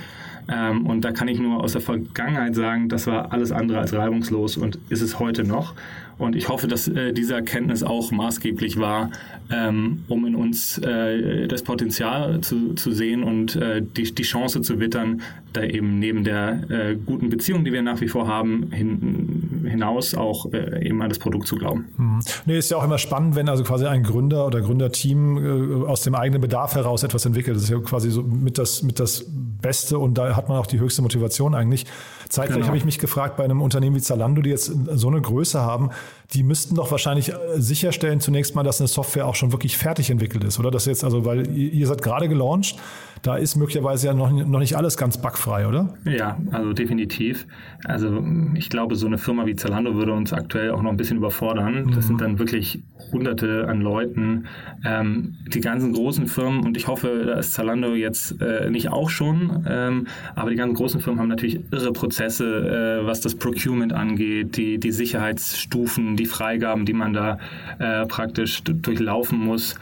Ähm, 0.48 0.86
und 0.86 1.02
da 1.02 1.12
kann 1.12 1.28
ich 1.28 1.40
nur 1.40 1.64
aus 1.64 1.74
der 1.74 1.82
Vergangenheit 1.82 2.56
sagen, 2.56 2.88
das 2.88 3.08
war 3.08 3.34
alles 3.34 3.52
andere 3.52 3.80
als 3.80 3.94
reibungslos 3.94 4.58
und 4.58 4.80
ist 4.90 5.02
es 5.02 5.20
heute 5.20 5.44
noch. 5.44 5.74
Und 6.18 6.36
ich 6.36 6.48
hoffe, 6.48 6.68
dass 6.68 6.88
äh, 6.88 7.14
diese 7.14 7.34
Erkenntnis 7.34 7.84
auch 7.84 8.12
maßgeblich 8.12 8.80
war, 8.80 9.12
ähm, 9.52 10.04
um 10.08 10.26
in 10.26 10.36
uns 10.36 10.78
äh, 10.78 11.48
das 11.48 11.62
Potenzial 11.64 12.42
zu, 12.42 12.74
zu 12.74 12.92
sehen 12.92 13.24
und 13.24 13.56
äh, 13.56 13.82
die, 13.82 14.04
die 14.14 14.24
Chance 14.24 14.62
zu 14.62 14.80
wittern, 14.80 15.22
da 15.54 15.64
eben 15.64 16.00
neben 16.00 16.24
der 16.24 16.70
äh, 16.70 16.96
guten 16.96 17.30
Beziehung, 17.30 17.66
die 17.66 17.74
wir 17.74 17.82
nach 17.82 18.02
wie 18.02 18.08
vor 18.08 18.28
haben, 18.28 18.72
hin, 18.72 19.68
hinaus 19.70 20.16
auch 20.16 20.52
äh, 20.54 20.88
eben 20.88 21.02
an 21.02 21.10
das 21.10 21.20
Produkt 21.20 21.48
zu 21.48 21.58
glauben. 21.58 21.86
Mhm. 21.98 22.20
Nee, 22.46 22.58
ist 22.58 22.72
ja 22.72 22.78
auch 22.78 22.84
immer 22.84 22.98
spannend, 22.98 23.36
wenn 23.36 23.50
also 23.50 23.64
quasi 23.64 23.86
ein 23.86 24.04
Gründer 24.04 24.46
oder 24.48 24.62
Gründerteam 24.62 25.84
äh, 25.84 25.86
aus 25.86 26.02
dem 26.02 26.16
eigenen 26.16 26.42
Bedarf 26.42 26.76
heraus 26.76 27.04
etwas 27.04 27.26
entwickelt. 27.26 27.58
Das 27.58 27.64
ist 27.64 27.70
ja 27.70 27.80
quasi 27.80 28.10
so 28.10 28.24
mit 28.24 28.58
das, 28.58 28.84
mit 28.84 29.00
das 29.00 29.26
Beste 29.62 30.00
und 30.00 30.18
da 30.18 30.36
hat 30.36 30.50
man 30.50 30.58
auch 30.58 30.68
die 30.68 30.80
höchste 30.80 31.02
Motivation 31.02 31.56
eigentlich. 31.56 31.86
Zeitgleich 32.36 32.58
genau. 32.58 32.68
habe 32.68 32.78
ich 32.78 32.86
mich 32.86 33.00
gefragt, 33.00 33.38
bei 33.38 33.44
einem 33.44 33.62
Unternehmen 33.62 33.96
wie 33.96 34.02
Zalando, 34.02 34.42
die 34.42 34.50
jetzt 34.50 34.66
so 34.66 35.08
eine 35.08 35.22
Größe 35.22 35.62
haben, 35.62 35.90
die 36.34 36.44
müssten 36.44 36.76
doch 36.76 36.92
wahrscheinlich 36.92 37.30
äh, 37.30 37.36
sicherstellen 37.58 38.20
zunächst 38.20 38.56
mal, 38.56 38.64
dass 38.64 38.82
eine 38.82 38.88
Software 38.88 39.26
auch 39.28 39.36
schon 39.36 39.52
wirklich 39.52 39.78
fertig 39.78 40.10
entwickelt 40.10 40.44
ist, 40.44 40.60
oder? 40.60 40.72
Das 40.72 40.86
jetzt, 40.86 41.04
also, 41.04 41.26
weil 41.26 41.48
ihr 41.56 41.88
seid 41.88 42.02
gerade 42.02 42.28
gelauncht, 42.28 42.78
da 43.22 43.38
ist 43.38 43.56
möglicherweise 43.56 44.08
ja 44.08 44.14
noch, 44.14 44.32
noch 44.32 44.60
nicht 44.60 44.76
alles 44.76 44.98
ganz 44.98 45.18
bugfrei, 45.18 45.68
oder? 45.68 45.96
Ja, 46.06 46.38
also 46.52 46.74
definitiv. 46.74 47.48
Also 47.84 48.24
ich 48.54 48.70
glaube, 48.70 48.96
so 48.96 49.08
eine 49.08 49.18
Firma 49.18 49.46
wie 49.48 49.56
Zalando 49.56 49.96
würde 49.96 50.14
uns 50.14 50.32
aktuell 50.32 50.72
auch 50.72 50.82
noch 50.82 50.92
ein 50.92 50.98
bisschen 50.98 51.18
überfordern. 51.18 51.88
Das 51.88 51.96
mhm. 51.96 52.02
sind 52.02 52.22
dann 52.22 52.40
wirklich 52.40 52.84
hunderte 53.12 53.68
an 53.68 53.82
Leuten. 53.82 54.46
Ähm, 54.86 55.38
die 55.48 55.62
ganzen 55.62 55.94
großen 55.94 56.28
Firmen, 56.28 56.66
und 56.66 56.78
ich 56.78 56.88
hoffe, 56.88 57.24
da 57.26 57.40
ist 57.40 57.54
Zalando 57.54 57.96
jetzt 57.96 58.40
äh, 58.42 58.70
nicht 58.70 58.90
auch 58.92 59.10
schon, 59.10 59.66
ähm, 59.68 60.08
aber 60.36 60.52
die 60.52 60.56
ganzen 60.56 60.76
großen 60.76 61.02
Firmen 61.02 61.20
haben 61.20 61.30
natürlich 61.30 61.62
irre 61.72 61.94
Prozesse, 62.26 63.02
äh, 63.02 63.06
was 63.06 63.22
das 63.22 63.36
Procurement 63.36 63.94
angeht, 63.94 64.58
die, 64.58 64.80
die 64.80 64.92
Sicherheitsstufen, 64.92 66.16
die 66.16 66.26
Freigaben, 66.26 66.86
die 66.86 66.94
man 66.94 67.14
da 67.14 67.38
äh, 67.78 68.06
praktisch 68.08 68.64
durchlaufen 68.64 69.38
muss. 69.38 69.76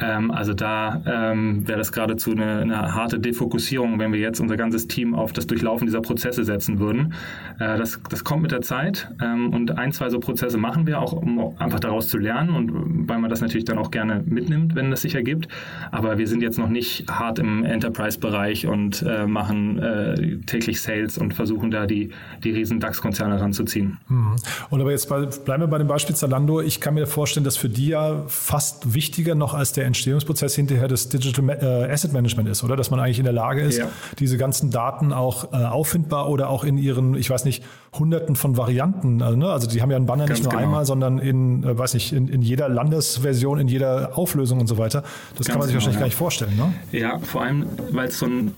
Ähm, 0.00 0.30
also 0.30 0.54
da 0.54 1.02
ähm, 1.06 1.66
wäre 1.68 1.78
das 1.78 1.92
geradezu 1.92 2.30
eine, 2.30 2.60
eine, 2.60 2.94
harte 2.94 3.18
Defokussierung, 3.18 3.98
wenn 3.98 4.12
wir 4.12 4.20
jetzt 4.20 4.40
unser 4.40 4.56
ganzes 4.56 4.88
Team 4.88 5.14
auf 5.14 5.32
das 5.32 5.46
Durchlaufen 5.46 5.86
dieser 5.86 6.00
Prozesse 6.00 6.44
setzen 6.44 6.78
würden. 6.78 7.14
Äh, 7.58 7.76
das, 7.76 8.00
das 8.08 8.24
kommt 8.24 8.42
mit 8.42 8.52
der 8.52 8.62
Zeit 8.62 9.10
ähm, 9.22 9.52
und 9.52 9.76
ein, 9.76 9.92
zwei 9.92 10.08
so 10.08 10.18
Prozesse 10.18 10.58
machen 10.58 10.86
wir 10.86 11.00
auch, 11.00 11.12
um 11.12 11.54
einfach 11.58 11.80
daraus 11.80 12.08
zu 12.08 12.18
lernen 12.18 12.50
und 12.50 13.08
weil 13.08 13.18
man 13.18 13.28
das 13.30 13.40
natürlich 13.40 13.64
dann 13.64 13.78
auch 13.78 13.90
gerne 13.90 14.22
mitnimmt, 14.24 14.74
wenn 14.74 14.90
das 14.90 15.02
sich 15.02 15.14
ergibt. 15.14 15.48
Aber 15.90 16.18
wir 16.18 16.26
sind 16.26 16.42
jetzt 16.42 16.58
noch 16.58 16.68
nicht 16.68 17.10
hart 17.10 17.38
im 17.38 17.64
Enterprise-Bereich 17.64 18.66
und 18.66 19.02
äh, 19.02 19.26
machen 19.26 19.78
äh, 19.78 20.38
täglich 20.46 20.80
Sales 20.80 21.18
und 21.18 21.34
versuchen 21.34 21.70
da 21.70 21.79
die, 21.86 22.10
die 22.42 22.50
riesen 22.50 22.80
DAX-Konzerne 22.80 23.40
ranzuziehen. 23.40 23.98
Mhm. 24.08 24.36
Und 24.70 24.80
aber 24.80 24.90
jetzt 24.90 25.08
bei, 25.08 25.26
bleiben 25.26 25.62
wir 25.62 25.66
bei 25.68 25.78
dem 25.78 25.86
Beispiel 25.86 26.14
Zalando. 26.14 26.60
Ich 26.60 26.80
kann 26.80 26.94
mir 26.94 27.06
vorstellen, 27.06 27.44
dass 27.44 27.56
für 27.56 27.68
die 27.68 27.88
ja 27.88 28.24
fast 28.28 28.94
wichtiger 28.94 29.34
noch 29.34 29.54
als 29.54 29.72
der 29.72 29.86
Entstehungsprozess 29.86 30.54
hinterher 30.54 30.88
das 30.88 31.08
Digital 31.08 31.48
äh, 31.50 31.92
Asset 31.92 32.12
Management 32.12 32.48
ist, 32.48 32.64
oder? 32.64 32.76
Dass 32.76 32.90
man 32.90 33.00
eigentlich 33.00 33.18
in 33.18 33.24
der 33.24 33.32
Lage 33.32 33.62
ist, 33.62 33.78
ja. 33.78 33.88
diese 34.18 34.36
ganzen 34.36 34.70
Daten 34.70 35.12
auch 35.12 35.52
äh, 35.52 35.56
auffindbar 35.56 36.28
oder 36.28 36.48
auch 36.48 36.64
in 36.64 36.78
ihren, 36.78 37.14
ich 37.14 37.30
weiß 37.30 37.44
nicht, 37.44 37.64
hunderten 37.98 38.36
von 38.36 38.56
Varianten, 38.56 39.20
also, 39.22 39.36
ne? 39.36 39.50
also 39.50 39.68
die 39.68 39.82
haben 39.82 39.90
ja 39.90 39.96
einen 39.96 40.06
Banner 40.06 40.26
Ganz 40.26 40.38
nicht 40.38 40.44
nur 40.44 40.52
genau. 40.52 40.62
einmal, 40.62 40.86
sondern 40.86 41.18
in, 41.18 41.64
äh, 41.64 41.76
weiß 41.76 41.94
nicht, 41.94 42.12
in, 42.12 42.28
in 42.28 42.42
jeder 42.42 42.68
Landesversion, 42.68 43.58
in 43.58 43.68
jeder 43.68 44.16
Auflösung 44.16 44.60
und 44.60 44.66
so 44.66 44.78
weiter. 44.78 45.02
Das 45.36 45.46
Ganz 45.46 45.48
kann 45.48 45.58
man 45.58 45.68
sich 45.68 45.74
genau, 45.74 45.86
wahrscheinlich 45.86 45.94
ja. 45.94 46.00
gar 46.00 46.06
nicht 46.06 46.16
vorstellen, 46.16 46.56
ne? 46.56 46.72
Ja, 46.92 47.18
vor 47.18 47.42
allem, 47.42 47.66
weil 47.90 48.08
es 48.08 48.18
so 48.18 48.26
ein 48.26 48.54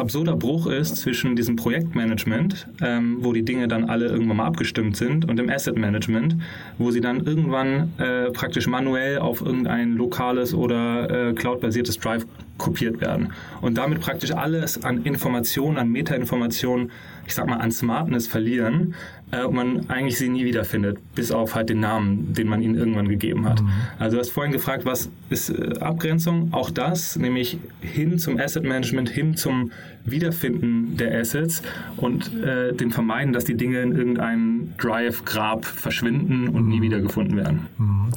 absurder 0.00 0.34
Bruch 0.34 0.66
ist 0.66 0.96
zwischen 0.96 1.36
diesem 1.36 1.56
Projektmanagement, 1.56 2.66
ähm, 2.82 3.18
wo 3.20 3.32
die 3.32 3.44
Dinge 3.44 3.68
dann 3.68 3.84
alle 3.84 4.06
irgendwann 4.06 4.38
mal 4.38 4.46
abgestimmt 4.46 4.96
sind, 4.96 5.28
und 5.28 5.36
dem 5.36 5.48
Asset 5.48 5.78
Management, 5.78 6.36
wo 6.78 6.90
sie 6.90 7.00
dann 7.00 7.24
irgendwann 7.24 7.92
äh, 7.98 8.30
praktisch 8.30 8.66
manuell 8.66 9.18
auf 9.18 9.42
irgendein 9.42 9.94
lokales 9.96 10.54
oder 10.54 11.28
äh, 11.28 11.32
cloud-basiertes 11.34 11.98
Drive 11.98 12.26
kopiert 12.60 13.00
werden. 13.00 13.32
Und 13.60 13.76
damit 13.78 14.00
praktisch 14.00 14.32
alles 14.32 14.84
an 14.84 15.02
Informationen, 15.02 15.78
an 15.78 15.90
Metainformationen, 15.90 16.92
ich 17.26 17.34
sag 17.34 17.46
mal, 17.48 17.56
an 17.56 17.72
Smartness 17.72 18.26
verlieren 18.26 18.94
äh, 19.30 19.44
und 19.44 19.54
man 19.54 19.90
eigentlich 19.90 20.18
sie 20.18 20.28
nie 20.28 20.44
wiederfindet, 20.44 20.98
bis 21.14 21.32
auf 21.32 21.54
halt 21.54 21.68
den 21.68 21.80
Namen, 21.80 22.32
den 22.34 22.48
man 22.48 22.62
ihnen 22.62 22.74
irgendwann 22.74 23.08
gegeben 23.08 23.48
hat. 23.48 23.62
Mhm. 23.62 23.68
Also 23.98 24.16
du 24.16 24.20
hast 24.20 24.30
vorhin 24.30 24.52
gefragt, 24.52 24.84
was 24.84 25.10
ist 25.30 25.50
äh, 25.50 25.78
Abgrenzung? 25.80 26.52
Auch 26.52 26.70
das, 26.70 27.16
nämlich 27.16 27.58
hin 27.80 28.18
zum 28.18 28.38
Asset 28.38 28.64
Management, 28.64 29.08
hin 29.08 29.36
zum 29.36 29.72
Wiederfinden 30.04 30.96
der 30.96 31.18
Assets 31.18 31.62
und 31.96 32.32
äh, 32.42 32.72
dem 32.72 32.90
Vermeiden, 32.90 33.32
dass 33.32 33.44
die 33.44 33.56
Dinge 33.56 33.80
in 33.80 33.92
irgendeinem 33.96 34.72
Drive-Grab 34.78 35.64
verschwinden 35.64 36.48
und 36.48 36.64
mhm. 36.64 36.68
nie 36.68 36.82
wiedergefunden 36.82 37.36
werden. 37.36 37.66
Mhm. 37.78 38.10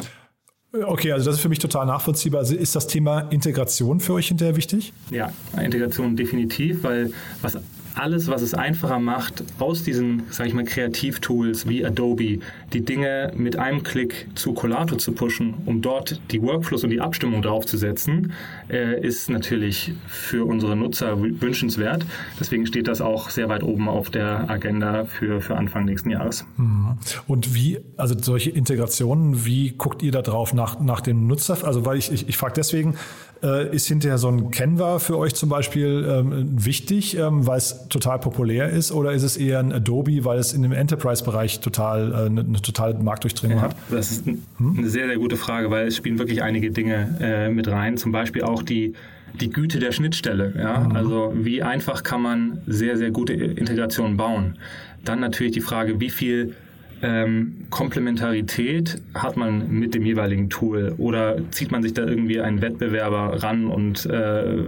Okay, 0.73 1.11
also 1.11 1.25
das 1.25 1.35
ist 1.35 1.41
für 1.41 1.49
mich 1.49 1.59
total 1.59 1.85
nachvollziehbar. 1.85 2.39
Also 2.39 2.55
ist 2.55 2.75
das 2.75 2.87
Thema 2.87 3.27
Integration 3.29 3.99
für 3.99 4.13
euch 4.13 4.29
hinterher 4.29 4.55
wichtig? 4.55 4.91
Ja, 5.11 5.31
Integration 5.61 6.15
definitiv, 6.15 6.83
weil 6.83 7.13
was 7.43 7.59
alles, 7.95 8.27
was 8.27 8.41
es 8.41 8.53
einfacher 8.53 8.99
macht, 8.99 9.43
aus 9.59 9.83
diesen, 9.83 10.23
sage 10.29 10.49
ich 10.49 10.55
mal, 10.55 10.65
Kreativtools 10.65 11.67
wie 11.67 11.85
Adobe, 11.85 12.39
die 12.73 12.81
Dinge 12.81 13.31
mit 13.35 13.57
einem 13.57 13.83
Klick 13.83 14.27
zu 14.35 14.53
Collato 14.53 14.95
zu 14.95 15.11
pushen, 15.11 15.55
um 15.65 15.81
dort 15.81 16.19
die 16.31 16.41
Workflows 16.41 16.83
und 16.83 16.89
die 16.89 17.01
Abstimmung 17.01 17.41
draufzusetzen, 17.41 18.33
äh, 18.69 18.99
ist 19.01 19.29
natürlich 19.29 19.93
für 20.07 20.45
unsere 20.45 20.75
Nutzer 20.75 21.19
wünschenswert. 21.19 22.05
Deswegen 22.39 22.65
steht 22.65 22.87
das 22.87 23.01
auch 23.01 23.29
sehr 23.29 23.49
weit 23.49 23.63
oben 23.63 23.87
auf 23.89 24.09
der 24.09 24.49
Agenda 24.49 25.05
für, 25.05 25.41
für 25.41 25.55
Anfang 25.55 25.85
nächsten 25.85 26.09
Jahres. 26.09 26.45
Mhm. 26.57 26.97
Und 27.27 27.53
wie, 27.55 27.79
also 27.97 28.15
solche 28.19 28.49
Integrationen, 28.49 29.45
wie 29.45 29.71
guckt 29.71 30.01
ihr 30.03 30.11
da 30.11 30.21
drauf 30.21 30.53
nach, 30.53 30.79
nach 30.79 31.01
dem 31.01 31.27
Nutzer? 31.27 31.63
Also 31.63 31.85
weil 31.85 31.97
ich, 31.97 32.11
ich, 32.11 32.27
ich 32.29 32.37
frage 32.37 32.53
deswegen, 32.55 32.95
äh, 33.43 33.75
ist 33.75 33.87
hinterher 33.87 34.17
so 34.17 34.29
ein 34.29 34.51
Canva 34.51 34.99
für 34.99 35.17
euch 35.17 35.35
zum 35.35 35.49
Beispiel 35.49 36.07
ähm, 36.09 36.47
wichtig, 36.53 37.17
ähm, 37.17 37.45
weil 37.45 37.57
es 37.57 37.87
total 37.89 38.19
populär 38.19 38.69
ist, 38.69 38.91
oder 38.91 39.11
ist 39.11 39.23
es 39.23 39.37
eher 39.37 39.59
ein 39.59 39.71
Adobe, 39.71 40.25
weil 40.25 40.39
es 40.39 40.53
in 40.53 40.61
dem 40.63 40.71
Enterprise-Bereich 40.71 41.59
total 41.59 42.11
äh, 42.11 42.15
eine, 42.25 42.41
eine 42.41 42.61
totale 42.61 42.95
Marktdurchdringung 42.95 43.57
ja, 43.57 43.63
hat? 43.63 43.75
Das 43.91 44.11
ist 44.11 44.25
hm? 44.25 44.41
eine 44.77 44.89
sehr, 44.89 45.07
sehr 45.07 45.17
gute 45.17 45.35
Frage, 45.35 45.69
weil 45.69 45.87
es 45.87 45.97
spielen 45.97 46.19
wirklich 46.19 46.41
einige 46.41 46.71
Dinge 46.71 47.17
äh, 47.19 47.49
mit 47.49 47.67
rein. 47.67 47.97
Zum 47.97 48.11
Beispiel 48.11 48.43
auch 48.43 48.63
die 48.63 48.93
die 49.39 49.49
Güte 49.49 49.79
der 49.79 49.91
Schnittstelle. 49.91 50.53
Ja? 50.55 50.79
Mhm. 50.81 50.95
Also 50.95 51.33
wie 51.35 51.63
einfach 51.63 52.03
kann 52.03 52.21
man 52.21 52.61
sehr, 52.67 52.97
sehr 52.97 53.11
gute 53.11 53.33
Integrationen 53.33 54.15
bauen. 54.15 54.59
Dann 55.03 55.19
natürlich 55.19 55.53
die 55.53 55.61
Frage, 55.61 55.99
wie 55.99 56.09
viel 56.09 56.55
ähm, 57.03 57.65
Komplementarität 57.69 59.01
hat 59.13 59.35
man 59.35 59.69
mit 59.69 59.93
dem 59.93 60.05
jeweiligen 60.05 60.49
Tool 60.49 60.95
oder 60.97 61.37
zieht 61.51 61.69
man 61.69 61.83
sich 61.83 61.93
da 61.93 62.03
irgendwie 62.05 62.39
einen 62.39 62.61
Wettbewerber 62.61 63.43
ran 63.43 63.67
und 63.67 64.05
äh, 64.05 64.63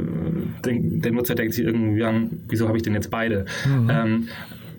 den, 0.66 1.02
der 1.02 1.12
Nutzer 1.14 1.36
denkt 1.36 1.54
sich 1.54 1.66
irgendwie 1.66 2.04
an, 2.04 2.42
wieso 2.50 2.68
habe 2.68 2.78
ich 2.78 2.84
denn 2.84 2.94
jetzt 2.94 3.10
beide? 3.10 3.46
Mhm. 3.66 3.90
Ähm, 3.90 4.28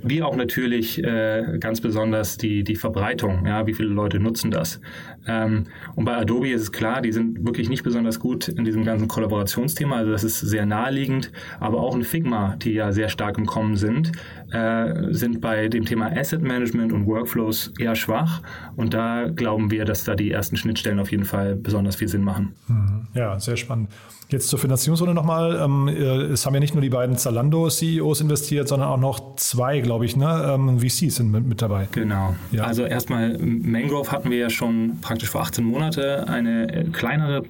wie 0.03 0.23
auch 0.23 0.37
natürlich 0.37 1.03
äh, 1.03 1.57
ganz 1.59 1.81
besonders 1.81 2.37
die, 2.37 2.63
die 2.63 2.77
Verbreitung, 2.77 3.47
ja, 3.47 3.67
wie 3.67 3.75
viele 3.75 3.89
Leute 3.89 4.21
nutzen 4.21 4.51
das. 4.51 4.81
Ähm, 5.27 5.65
und 5.95 6.05
bei 6.05 6.17
Adobe 6.17 6.51
ist 6.51 6.63
es 6.63 6.73
klar, 6.73 7.03
die 7.03 7.13
sind 7.13 7.45
wirklich 7.45 7.69
nicht 7.69 7.83
besonders 7.83 8.21
gut 8.21 8.49
in 8.49 8.65
diesem 8.65 8.85
ganzen 8.85 9.09
Kollaborationsthema, 9.09 9.97
also 9.97 10.13
das 10.13 10.25
ist 10.25 10.41
sehr 10.41 10.67
naheliegend, 10.67 11.33
aber 11.61 11.81
auch 11.81 11.95
in 11.95 12.03
Figma, 12.03 12.57
die 12.57 12.73
ja 12.73 12.93
sehr 12.93 13.09
stark 13.09 13.39
im 13.39 13.47
Kommen 13.47 13.77
sind, 13.77 14.13
äh, 14.53 15.13
sind 15.13 15.41
bei 15.41 15.69
dem 15.69 15.85
Thema 15.85 16.11
Asset 16.17 16.43
Management 16.43 16.93
und 16.93 17.07
Workflows 17.07 17.73
eher 17.79 17.97
schwach 17.97 18.43
und 18.77 18.95
da 18.95 19.29
glauben 19.29 19.71
wir, 19.71 19.85
dass 19.85 20.05
da 20.05 20.15
die 20.15 20.31
ersten 20.31 20.57
Schnittstellen 20.57 21.01
auf 21.01 21.11
jeden 21.11 21.25
Fall 21.25 21.57
besonders 21.57 21.97
viel 21.97 22.09
Sinn 22.09 22.23
machen. 22.23 22.55
Mhm. 22.69 23.07
Ja, 23.15 23.39
sehr 23.39 23.57
spannend. 23.57 23.91
Jetzt 24.29 24.49
zur 24.49 24.59
Finanzierungsrunde 24.59 25.15
nochmal. 25.15 25.57
Ähm, 25.63 25.87
es 25.87 26.47
haben 26.47 26.55
ja 26.55 26.61
nicht 26.61 26.75
nur 26.75 26.83
die 26.83 26.89
beiden 26.89 27.17
Zalando-CEOs 27.17 28.21
investiert, 28.21 28.67
sondern 28.67 28.89
auch 28.89 28.99
noch 28.99 29.37
zwei, 29.37 29.81
glaube 29.81 30.05
ich, 30.05 30.17
ne? 30.17 30.53
Ähm, 30.53 30.81
VCs 30.81 31.17
sind 31.17 31.31
mit, 31.31 31.47
mit 31.47 31.63
dabei. 31.63 31.87
Genau. 31.93 32.35
Ja. 32.51 32.65
Also 32.65 32.85
erstmal 32.85 33.39
Mangrove 33.39 34.11
hatten 34.11 34.31
wir 34.31 34.39
ja 34.39 34.51
schon 34.51 34.99
praktisch 35.01 35.16
vor 35.25 35.43
18 35.43 35.65
Monate 35.65 36.29
eine 36.29 36.73
äh, 36.73 36.85
kleinere 36.85 37.45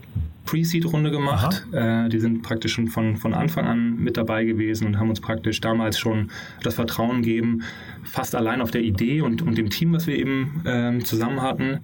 Pre-Seed-Runde 0.47 1.11
gemacht. 1.11 1.67
Äh, 1.73 2.09
die 2.09 2.21
sind 2.21 2.43
praktisch 2.43 2.75
schon 2.75 2.89
von, 2.89 3.17
von 3.17 3.35
Anfang 3.35 3.67
an 3.67 3.97
mit 3.99 4.17
dabei 4.17 4.45
gewesen 4.45 4.87
und 4.87 4.99
haben 4.99 5.11
uns 5.11 5.21
praktisch 5.21 5.61
damals 5.61 5.99
schon 5.99 6.31
das 6.63 6.75
Vertrauen 6.75 7.23
gegeben, 7.23 7.63
fast 8.07 8.35
allein 8.35 8.61
auf 8.61 8.71
der 8.71 8.83
Idee 8.83 9.21
und, 9.21 9.43
und 9.43 9.59
dem 9.59 9.71
Team, 9.71 9.93
was 9.93 10.07
wir 10.07 10.17
eben 10.17 10.63
ähm, 10.65 11.05
zusammen 11.05 11.43
hatten, 11.43 11.81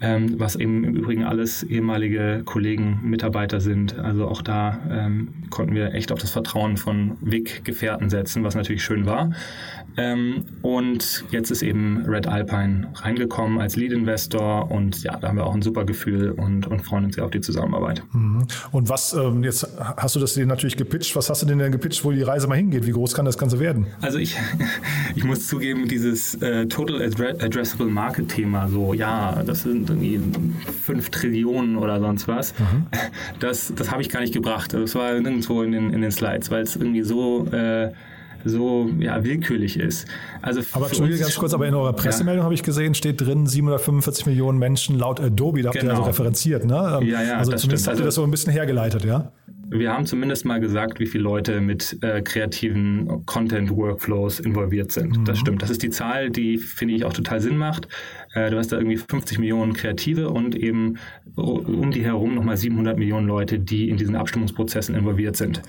ähm, 0.00 0.38
was 0.38 0.56
eben 0.56 0.84
im 0.84 0.94
Übrigen 0.94 1.24
alles 1.24 1.62
ehemalige 1.62 2.42
Kollegen, 2.44 3.00
Mitarbeiter 3.02 3.60
sind. 3.60 3.98
Also 3.98 4.28
auch 4.28 4.42
da 4.42 4.78
ähm, 4.90 5.28
konnten 5.50 5.74
wir 5.74 5.94
echt 5.94 6.12
auf 6.12 6.18
das 6.18 6.30
Vertrauen 6.30 6.76
von 6.76 7.16
WIG-Gefährten 7.20 8.10
setzen, 8.10 8.44
was 8.44 8.54
natürlich 8.54 8.84
schön 8.84 9.06
war. 9.06 9.30
Ähm, 9.96 10.44
und 10.62 11.24
jetzt 11.30 11.50
ist 11.50 11.62
eben 11.62 12.04
Red 12.06 12.26
Alpine 12.26 12.88
reingekommen 12.94 13.58
als 13.58 13.76
Lead-Investor 13.76 14.70
und 14.70 15.02
ja, 15.02 15.16
da 15.16 15.28
haben 15.28 15.36
wir 15.36 15.46
auch 15.46 15.54
ein 15.54 15.62
super 15.62 15.84
Gefühl 15.84 16.32
und, 16.32 16.66
und 16.66 16.82
freuen 16.82 17.06
uns 17.06 17.14
sehr 17.14 17.24
auf 17.24 17.30
die 17.30 17.40
Zusammenarbeit. 17.40 18.02
Mhm. 18.12 18.46
Und 18.72 18.88
was, 18.88 19.14
ähm, 19.14 19.42
jetzt 19.42 19.66
hast 19.78 20.14
du 20.14 20.20
das 20.20 20.34
dir 20.34 20.44
natürlich 20.46 20.76
gepitcht, 20.76 21.16
was 21.16 21.30
hast 21.30 21.42
du 21.42 21.46
denn 21.46 21.58
denn 21.58 21.72
gepitcht, 21.72 22.04
wo 22.04 22.12
die 22.12 22.22
Reise 22.22 22.46
mal 22.46 22.56
hingeht? 22.56 22.86
Wie 22.86 22.92
groß 22.92 23.14
kann 23.14 23.24
das 23.24 23.38
Ganze 23.38 23.58
werden? 23.58 23.86
Also 24.00 24.18
ich, 24.18 24.36
ich 25.14 25.24
muss 25.24 25.46
zugeben, 25.46 25.65
dieses 25.74 26.34
äh, 26.42 26.66
Total 26.66 27.02
Addressable 27.02 27.86
Market 27.86 28.28
Thema, 28.28 28.68
so 28.68 28.94
ja, 28.94 29.42
das 29.44 29.62
sind 29.62 29.90
irgendwie 29.90 30.20
5 30.84 31.10
Trillionen 31.10 31.76
oder 31.76 32.00
sonst 32.00 32.28
was, 32.28 32.54
mhm. 32.58 32.86
das, 33.40 33.72
das 33.74 33.90
habe 33.90 34.02
ich 34.02 34.08
gar 34.08 34.20
nicht 34.20 34.34
gebracht. 34.34 34.72
Das 34.72 34.94
war 34.94 35.12
nirgendwo 35.14 35.62
in 35.62 35.72
den, 35.72 35.92
in 35.92 36.00
den 36.00 36.10
Slides, 36.10 36.50
weil 36.50 36.62
es 36.62 36.76
irgendwie 36.76 37.02
so... 37.02 37.46
Äh, 37.46 37.92
so 38.48 38.88
ja, 38.98 39.24
willkürlich 39.24 39.78
ist. 39.78 40.06
Also 40.42 40.60
aber 40.72 40.86
Entschuldige 40.86 41.18
ganz 41.18 41.36
kurz, 41.36 41.52
aber 41.52 41.66
in 41.66 41.74
eurer 41.74 41.92
Pressemeldung 41.92 42.42
ja. 42.42 42.44
habe 42.44 42.54
ich 42.54 42.62
gesehen, 42.62 42.94
steht 42.94 43.20
drin 43.20 43.46
745 43.46 44.26
Millionen 44.26 44.58
Menschen 44.58 44.98
laut 44.98 45.20
Adobe, 45.20 45.62
da 45.62 45.70
habt 45.70 45.80
genau. 45.80 45.92
ihr 45.92 45.96
also 45.96 46.08
referenziert, 46.08 46.64
ne? 46.64 47.00
Ja, 47.02 47.22
ja, 47.22 47.38
also 47.38 47.52
zumindest 47.52 47.84
stimmt. 47.84 47.86
habt 47.88 47.98
ihr 47.98 48.04
das 48.04 48.14
so 48.14 48.24
ein 48.24 48.30
bisschen 48.30 48.52
hergeleitet, 48.52 49.04
ja? 49.04 49.32
Wir 49.68 49.92
haben 49.92 50.06
zumindest 50.06 50.44
mal 50.44 50.60
gesagt, 50.60 51.00
wie 51.00 51.06
viele 51.06 51.24
Leute 51.24 51.60
mit 51.60 51.98
äh, 52.02 52.22
kreativen 52.22 53.26
Content-Workflows 53.26 54.40
involviert 54.40 54.92
sind. 54.92 55.18
Mhm. 55.18 55.24
Das 55.24 55.38
stimmt. 55.38 55.62
Das 55.62 55.70
ist 55.70 55.82
die 55.82 55.90
Zahl, 55.90 56.30
die, 56.30 56.58
finde 56.58 56.94
ich, 56.94 57.04
auch 57.04 57.12
total 57.12 57.40
Sinn 57.40 57.56
macht. 57.56 57.88
Äh, 58.34 58.50
du 58.50 58.58
hast 58.58 58.70
da 58.70 58.76
irgendwie 58.76 58.96
50 58.96 59.38
Millionen 59.38 59.72
Kreative 59.72 60.30
und 60.30 60.54
eben 60.54 60.98
um 61.34 61.90
die 61.90 62.04
herum 62.04 62.34
nochmal 62.34 62.56
700 62.56 62.96
Millionen 62.96 63.26
Leute, 63.26 63.58
die 63.58 63.88
in 63.88 63.96
diesen 63.96 64.14
Abstimmungsprozessen 64.14 64.94
involviert 64.94 65.36
sind. 65.36 65.62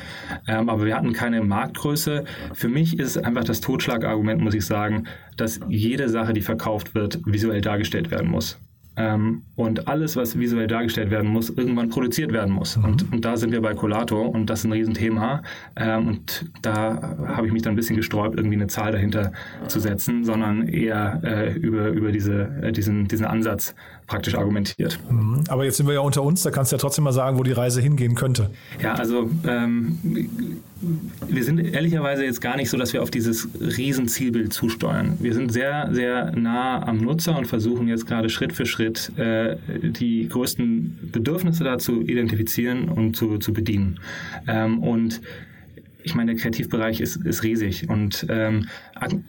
Ähm, 0.48 0.70
aber 0.70 0.86
wir 0.86 0.96
hatten 0.96 1.14
keine 1.14 1.42
Marktgröße. 1.44 2.26
Für 2.54 2.70
mich 2.70 3.00
ist 3.00 3.18
einfach 3.18 3.44
das 3.44 3.62
Totschlagargument, 3.62 4.42
muss 4.42 4.54
ich 4.54 4.66
sagen, 4.66 5.08
dass 5.38 5.60
jede 5.70 6.10
Sache, 6.10 6.34
die 6.34 6.42
verkauft 6.42 6.94
wird, 6.94 7.20
visuell 7.26 7.62
dargestellt 7.62 8.12
werden 8.12 8.30
muss. 8.30 8.60
Ähm, 8.98 9.44
und 9.56 9.88
alles, 9.88 10.16
was 10.16 10.38
visuell 10.38 10.68
dargestellt 10.68 11.12
werden 11.12 11.30
muss, 11.30 11.50
irgendwann 11.50 11.90
produziert 11.90 12.34
werden 12.34 12.54
muss. 12.54 12.78
Mhm. 12.78 12.86
Und, 12.86 13.14
und, 13.14 13.26
da 13.26 13.38
sind 13.38 13.52
wir 13.52 13.62
bei 13.62 13.74
Collato 13.76 14.22
und 14.22 14.50
das 14.50 14.60
ist 14.60 14.66
ein 14.66 14.72
Riesenthema. 14.72 15.44
Ähm, 15.76 16.08
und 16.08 16.46
da 16.64 17.16
habe 17.28 17.48
ich 17.48 17.54
mich 17.54 17.62
dann 17.62 17.74
ein 17.74 17.76
bisschen 17.76 17.96
gesträubt, 17.96 18.38
irgendwie 18.38 18.56
eine 18.56 18.68
Zahl 18.68 18.92
dahinter 18.92 19.32
zu 19.68 19.80
setzen, 19.80 20.24
sondern 20.24 20.68
eher 20.68 21.22
äh, 21.24 21.54
über, 21.54 21.90
über 21.90 22.12
diese, 22.12 22.50
äh, 22.62 22.72
diesen, 22.72 23.08
diesen 23.08 23.26
Ansatz 23.26 23.76
praktisch 24.08 24.36
argumentiert. 24.36 24.98
Mhm. 25.12 25.44
Aber 25.50 25.66
jetzt 25.66 25.78
sind 25.78 25.86
wir 25.86 25.94
ja 25.94 26.00
unter 26.00 26.24
uns, 26.24 26.42
da 26.42 26.50
kannst 26.50 26.72
du 26.72 26.78
ja 26.78 26.80
trotzdem 26.80 27.04
mal 27.04 27.12
sagen, 27.12 27.38
wo 27.38 27.44
die 27.44 27.52
Reise 27.52 27.82
hingehen 27.82 28.16
könnte. 28.16 28.50
Ja, 28.82 28.94
also 28.94 29.30
ähm, 29.46 30.00
wir 31.28 31.44
sind 31.44 31.60
ehrlicherweise 31.60 32.24
jetzt 32.24 32.40
gar 32.40 32.56
nicht 32.56 32.70
so, 32.70 32.78
dass 32.78 32.94
wir 32.94 33.04
auf 33.04 33.12
dieses 33.12 33.48
Riesenzielbild 33.60 34.54
zusteuern. 34.54 35.18
Wir 35.20 35.34
sind 35.34 35.52
sehr, 35.52 35.90
sehr 35.92 36.32
nah 36.36 36.88
am 36.88 36.98
Nutzer 36.98 37.38
und 37.38 37.48
versuchen 37.48 37.90
jetzt 37.90 38.08
gerade 38.08 38.30
Schritt 38.30 38.54
für 38.54 38.66
Schritt 38.66 39.12
äh, 39.18 39.58
die 39.68 40.28
größten 40.30 41.10
Bedürfnisse 41.12 41.66
da 41.66 41.78
zu 41.78 42.02
identifizieren 42.02 42.88
und 42.88 43.16
zu, 43.16 43.38
zu 43.40 43.52
bedienen. 43.52 44.00
Ähm, 44.48 44.82
und 44.82 45.22
ich 46.08 46.16
meine, 46.16 46.34
der 46.34 46.42
Kreativbereich 46.42 47.02
ist, 47.02 47.18
ist 47.18 47.44
riesig 47.44 47.90
und 47.90 48.26
ähm, 48.30 48.68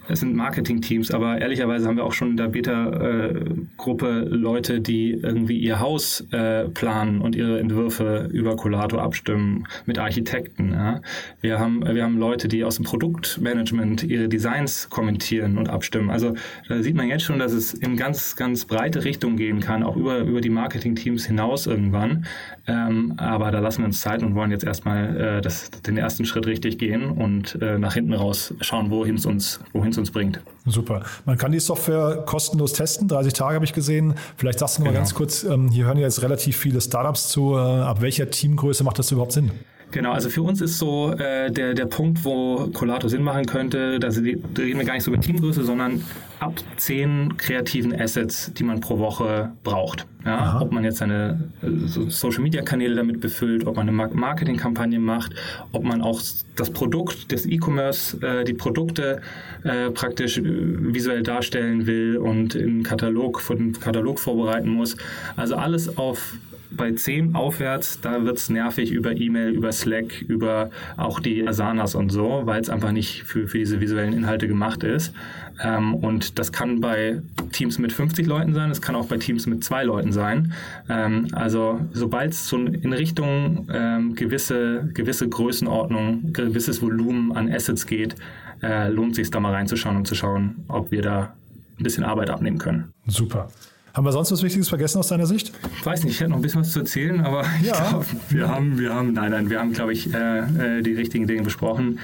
es 0.08 0.20
sind 0.20 0.34
Marketing-Teams, 0.34 1.10
aber 1.10 1.40
ehrlicherweise 1.40 1.88
haben 1.88 1.96
wir 1.96 2.04
auch 2.04 2.12
schon 2.12 2.30
in 2.30 2.36
der 2.36 2.48
Beta-Gruppe 2.48 4.26
Leute, 4.30 4.80
die 4.80 5.10
irgendwie 5.10 5.58
ihr 5.58 5.80
Haus 5.80 6.24
äh, 6.30 6.68
planen 6.68 7.20
und 7.20 7.34
ihre 7.34 7.58
Entwürfe 7.58 8.28
über 8.32 8.56
Collato 8.56 8.98
abstimmen 8.98 9.66
mit 9.86 9.98
Architekten. 9.98 10.72
Ja. 10.72 11.00
Wir, 11.40 11.58
haben, 11.58 11.84
wir 11.84 12.04
haben 12.04 12.16
Leute, 12.16 12.46
die 12.46 12.62
aus 12.62 12.76
dem 12.76 12.84
Produktmanagement 12.84 14.04
ihre 14.04 14.28
Designs 14.28 14.88
kommentieren 14.88 15.58
und 15.58 15.68
abstimmen. 15.68 16.10
Also 16.10 16.34
da 16.68 16.82
sieht 16.82 16.94
man 16.94 17.08
jetzt 17.08 17.24
schon, 17.24 17.40
dass 17.40 17.52
es 17.52 17.74
in 17.74 17.96
ganz, 17.96 18.36
ganz 18.36 18.64
breite 18.64 19.04
Richtungen 19.04 19.36
gehen 19.36 19.60
kann, 19.60 19.82
auch 19.82 19.96
über, 19.96 20.20
über 20.20 20.40
die 20.40 20.50
Marketing-Teams 20.50 21.26
hinaus 21.26 21.66
irgendwann. 21.66 22.24
Ähm, 22.68 23.14
aber 23.16 23.50
da 23.50 23.58
lassen 23.58 23.82
wir 23.82 23.86
uns 23.86 24.00
Zeit 24.00 24.22
und 24.22 24.34
wollen 24.34 24.50
jetzt 24.50 24.64
erstmal 24.64 25.16
äh, 25.16 25.40
das, 25.40 25.70
den 25.70 25.96
ersten 25.96 26.24
Schritt 26.24 26.46
richtig 26.46 26.67
gehen 26.76 27.10
und 27.10 27.56
äh, 27.62 27.78
nach 27.78 27.94
hinten 27.94 28.12
raus 28.12 28.52
schauen, 28.60 28.90
wohin 28.90 29.14
es 29.14 29.24
uns, 29.24 29.60
wohin 29.72 29.90
es 29.90 29.98
uns 29.98 30.10
bringt. 30.10 30.40
Super. 30.66 31.04
Man 31.24 31.38
kann 31.38 31.52
die 31.52 31.60
Software 31.60 32.24
kostenlos 32.26 32.74
testen. 32.74 33.08
30 33.08 33.32
Tage 33.32 33.54
habe 33.54 33.64
ich 33.64 33.72
gesehen. 33.72 34.14
Vielleicht 34.36 34.58
sagst 34.58 34.76
du 34.76 34.82
noch 34.82 34.88
genau. 34.88 34.98
mal 34.98 35.00
ganz 35.00 35.14
kurz, 35.14 35.44
ähm, 35.44 35.70
hier 35.70 35.86
hören 35.86 35.96
ja 35.96 36.04
jetzt 36.04 36.22
relativ 36.22 36.56
viele 36.56 36.80
Startups 36.80 37.28
zu. 37.28 37.54
Äh, 37.54 37.58
ab 37.58 38.02
welcher 38.02 38.28
Teamgröße 38.28 38.84
macht 38.84 38.98
das 38.98 39.10
überhaupt 39.12 39.32
Sinn? 39.32 39.52
Genau, 39.90 40.12
also 40.12 40.28
für 40.28 40.42
uns 40.42 40.60
ist 40.60 40.78
so 40.78 41.12
äh, 41.12 41.50
der, 41.50 41.72
der 41.72 41.86
Punkt, 41.86 42.24
wo 42.24 42.68
Collato 42.74 43.08
Sinn 43.08 43.22
machen 43.22 43.46
könnte, 43.46 43.98
da 43.98 44.08
reden 44.08 44.78
wir 44.78 44.84
gar 44.84 44.94
nicht 44.94 45.04
so 45.04 45.10
über 45.10 45.20
Teamgröße, 45.20 45.64
sondern 45.64 46.04
ab 46.40 46.54
zehn 46.76 47.36
kreativen 47.36 47.98
Assets, 47.98 48.52
die 48.54 48.64
man 48.64 48.80
pro 48.80 48.98
Woche 48.98 49.52
braucht. 49.64 50.06
Ja, 50.24 50.60
ob 50.60 50.72
man 50.72 50.84
jetzt 50.84 50.98
seine 50.98 51.50
äh, 51.62 51.68
so 51.86 52.10
Social 52.10 52.42
Media 52.42 52.62
Kanäle 52.62 52.96
damit 52.96 53.20
befüllt, 53.20 53.66
ob 53.66 53.76
man 53.76 53.88
eine 53.88 54.08
Marketingkampagne 54.14 54.98
macht, 54.98 55.32
ob 55.72 55.84
man 55.84 56.02
auch 56.02 56.20
das 56.56 56.70
Produkt 56.70 57.32
des 57.32 57.46
E-Commerce, 57.46 58.18
äh, 58.20 58.44
die 58.44 58.52
Produkte 58.52 59.20
äh, 59.64 59.90
praktisch 59.90 60.38
äh, 60.38 60.42
visuell 60.44 61.22
darstellen 61.22 61.86
will 61.86 62.16
und 62.18 62.54
im 62.54 62.82
Katalog, 62.82 63.40
vor 63.40 63.56
dem 63.56 63.78
Katalog 63.78 64.18
vorbereiten 64.18 64.68
muss. 64.68 64.96
Also 65.36 65.56
alles 65.56 65.96
auf 65.96 66.34
bei 66.70 66.92
10 66.92 67.34
aufwärts, 67.34 68.00
da 68.00 68.24
wird 68.24 68.38
es 68.38 68.50
nervig 68.50 68.90
über 68.90 69.16
E-Mail, 69.16 69.50
über 69.50 69.72
Slack, 69.72 70.22
über 70.22 70.70
auch 70.96 71.20
die 71.20 71.46
Asanas 71.46 71.94
und 71.94 72.10
so, 72.10 72.42
weil 72.44 72.60
es 72.60 72.70
einfach 72.70 72.92
nicht 72.92 73.22
für, 73.24 73.48
für 73.48 73.58
diese 73.58 73.80
visuellen 73.80 74.12
Inhalte 74.12 74.48
gemacht 74.48 74.84
ist. 74.84 75.12
Ähm, 75.62 75.94
und 75.94 76.38
das 76.38 76.52
kann 76.52 76.80
bei 76.80 77.22
Teams 77.52 77.78
mit 77.78 77.92
50 77.92 78.26
Leuten 78.26 78.54
sein, 78.54 78.70
es 78.70 78.82
kann 78.82 78.94
auch 78.94 79.06
bei 79.06 79.16
Teams 79.16 79.46
mit 79.46 79.64
zwei 79.64 79.84
Leuten 79.84 80.12
sein. 80.12 80.52
Ähm, 80.88 81.28
also 81.32 81.80
sobald 81.92 82.32
es 82.32 82.48
so 82.48 82.58
in 82.58 82.92
Richtung 82.92 83.68
ähm, 83.72 84.14
gewisse, 84.14 84.88
gewisse 84.94 85.28
Größenordnung, 85.28 86.32
gewisses 86.32 86.82
Volumen 86.82 87.32
an 87.32 87.52
Assets 87.52 87.86
geht, 87.86 88.14
äh, 88.62 88.88
lohnt 88.88 89.14
sich 89.14 89.30
da 89.30 89.40
mal 89.40 89.52
reinzuschauen 89.52 89.96
und 89.96 90.06
zu 90.06 90.14
schauen, 90.14 90.64
ob 90.68 90.90
wir 90.90 91.02
da 91.02 91.34
ein 91.78 91.84
bisschen 91.84 92.04
Arbeit 92.04 92.30
abnehmen 92.30 92.58
können. 92.58 92.92
Super. 93.06 93.48
Haben 93.98 94.04
wir 94.04 94.12
sonst 94.12 94.30
was 94.30 94.44
Wichtiges 94.44 94.68
vergessen 94.68 94.98
aus 94.98 95.08
deiner 95.08 95.26
Sicht? 95.26 95.50
Ich 95.76 95.84
weiß 95.84 96.04
nicht, 96.04 96.12
ich 96.12 96.20
hätte 96.20 96.30
noch 96.30 96.36
ein 96.36 96.42
bisschen 96.42 96.60
was 96.60 96.70
zu 96.70 96.78
erzählen, 96.78 97.20
aber 97.20 97.42
ja. 97.64 97.72
ich 97.72 97.88
glaube, 97.88 98.06
wir 98.28 98.48
haben, 98.48 98.78
wir 98.78 98.94
haben, 98.94 99.12
nein, 99.12 99.32
nein, 99.32 99.50
wir 99.50 99.58
haben, 99.58 99.72
glaube 99.72 99.92
ich, 99.92 100.14
äh, 100.14 100.78
äh, 100.78 100.82
die 100.82 100.92
richtigen 100.92 101.26
Dinge 101.26 101.42
besprochen. 101.42 101.98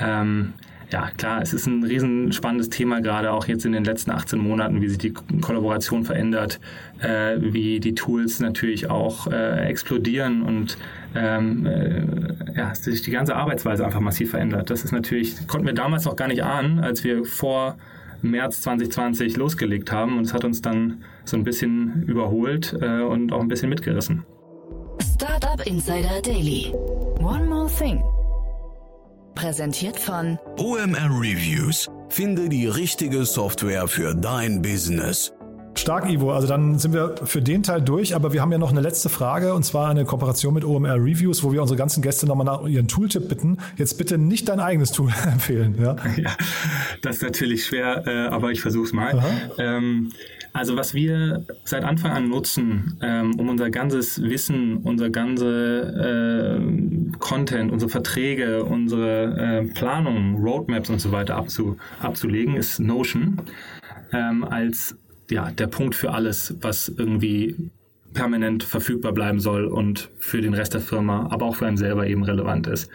Ähm, 0.00 0.54
ja, 0.90 1.08
klar, 1.16 1.40
es 1.40 1.54
ist 1.54 1.66
ein 1.66 1.84
riesen 1.84 2.32
spannendes 2.32 2.68
Thema, 2.68 3.00
gerade 3.00 3.30
auch 3.30 3.46
jetzt 3.46 3.64
in 3.64 3.70
den 3.70 3.84
letzten 3.84 4.10
18 4.10 4.40
Monaten, 4.40 4.82
wie 4.82 4.88
sich 4.88 4.98
die 4.98 5.12
Kollaboration 5.12 6.04
verändert, 6.04 6.58
äh, 6.98 7.36
wie 7.38 7.78
die 7.78 7.94
Tools 7.94 8.40
natürlich 8.40 8.90
auch 8.90 9.28
äh, 9.28 9.68
explodieren 9.68 10.42
und 10.42 10.76
ähm, 11.14 11.64
äh, 11.64 12.56
ja, 12.56 12.74
sich 12.74 13.02
die 13.02 13.12
ganze 13.12 13.36
Arbeitsweise 13.36 13.86
einfach 13.86 14.00
massiv 14.00 14.30
verändert. 14.30 14.68
Das 14.68 14.82
ist 14.82 14.90
natürlich, 14.90 15.46
konnten 15.46 15.68
wir 15.68 15.74
damals 15.74 16.06
noch 16.06 16.16
gar 16.16 16.26
nicht 16.26 16.42
ahnen, 16.42 16.80
als 16.80 17.04
wir 17.04 17.24
vor 17.24 17.76
März 18.30 18.62
2020 18.62 19.36
losgelegt 19.36 19.92
haben 19.92 20.18
und 20.18 20.26
es 20.26 20.32
hat 20.32 20.44
uns 20.44 20.62
dann 20.62 21.04
so 21.24 21.36
ein 21.36 21.44
bisschen 21.44 22.02
überholt 22.06 22.76
äh, 22.80 23.02
und 23.02 23.32
auch 23.32 23.40
ein 23.40 23.48
bisschen 23.48 23.68
mitgerissen. 23.68 24.24
Startup 25.14 25.64
Insider 25.66 26.20
Daily. 26.22 26.72
One 27.20 27.46
more 27.46 27.68
thing. 27.68 28.02
Präsentiert 29.34 29.98
von 29.98 30.38
OMR 30.58 31.10
Reviews. 31.20 31.88
Finde 32.08 32.48
die 32.48 32.66
richtige 32.66 33.24
Software 33.24 33.86
für 33.88 34.14
dein 34.14 34.62
Business. 34.62 35.35
Stark, 35.78 36.10
Ivo. 36.10 36.32
Also 36.32 36.48
dann 36.48 36.78
sind 36.78 36.92
wir 36.94 37.14
für 37.24 37.42
den 37.42 37.62
Teil 37.62 37.82
durch, 37.82 38.14
aber 38.14 38.32
wir 38.32 38.40
haben 38.40 38.52
ja 38.52 38.58
noch 38.58 38.70
eine 38.70 38.80
letzte 38.80 39.08
Frage 39.08 39.54
und 39.54 39.64
zwar 39.64 39.88
eine 39.88 40.04
Kooperation 40.04 40.54
mit 40.54 40.64
OMR 40.64 40.96
Reviews, 40.96 41.42
wo 41.42 41.52
wir 41.52 41.60
unsere 41.62 41.78
ganzen 41.78 42.02
Gäste 42.02 42.26
nochmal 42.26 42.46
nach 42.46 42.66
ihren 42.66 42.88
Tooltip 42.88 43.28
bitten. 43.28 43.58
Jetzt 43.76 43.98
bitte 43.98 44.18
nicht 44.18 44.48
dein 44.48 44.60
eigenes 44.60 44.92
Tool 44.92 45.12
empfehlen. 45.26 45.76
Ja, 45.80 45.96
ja 46.16 46.30
das 47.02 47.16
ist 47.16 47.22
natürlich 47.22 47.66
schwer, 47.66 48.06
äh, 48.06 48.28
aber 48.28 48.52
ich 48.52 48.60
versuche 48.60 48.84
es 48.84 48.92
mal. 48.92 49.22
Ähm, 49.58 50.12
also 50.52 50.74
was 50.74 50.94
wir 50.94 51.44
seit 51.64 51.84
Anfang 51.84 52.12
an 52.12 52.28
nutzen, 52.30 52.98
ähm, 53.02 53.38
um 53.38 53.50
unser 53.50 53.68
ganzes 53.68 54.22
Wissen, 54.22 54.78
unser 54.78 55.10
ganze 55.10 56.58
äh, 56.58 57.18
Content, 57.18 57.70
unsere 57.70 57.90
Verträge, 57.90 58.64
unsere 58.64 59.36
äh, 59.36 59.64
Planungen, 59.74 60.36
Roadmaps 60.36 60.88
und 60.88 60.98
so 60.98 61.12
weiter 61.12 61.36
abzu, 61.36 61.76
abzulegen, 62.00 62.56
ist 62.56 62.78
Notion 62.80 63.42
ähm, 64.12 64.44
als 64.44 64.96
ja, 65.30 65.50
der 65.50 65.66
Punkt 65.66 65.94
für 65.94 66.12
alles, 66.12 66.56
was 66.60 66.88
irgendwie 66.88 67.70
permanent 68.14 68.64
verfügbar 68.64 69.12
bleiben 69.12 69.40
soll 69.40 69.66
und 69.66 70.10
für 70.18 70.40
den 70.40 70.54
Rest 70.54 70.74
der 70.74 70.80
Firma, 70.80 71.28
aber 71.30 71.46
auch 71.46 71.56
für 71.56 71.66
einen 71.66 71.76
selber 71.76 72.06
eben 72.06 72.24
relevant 72.24 72.66
ist. 72.66 72.90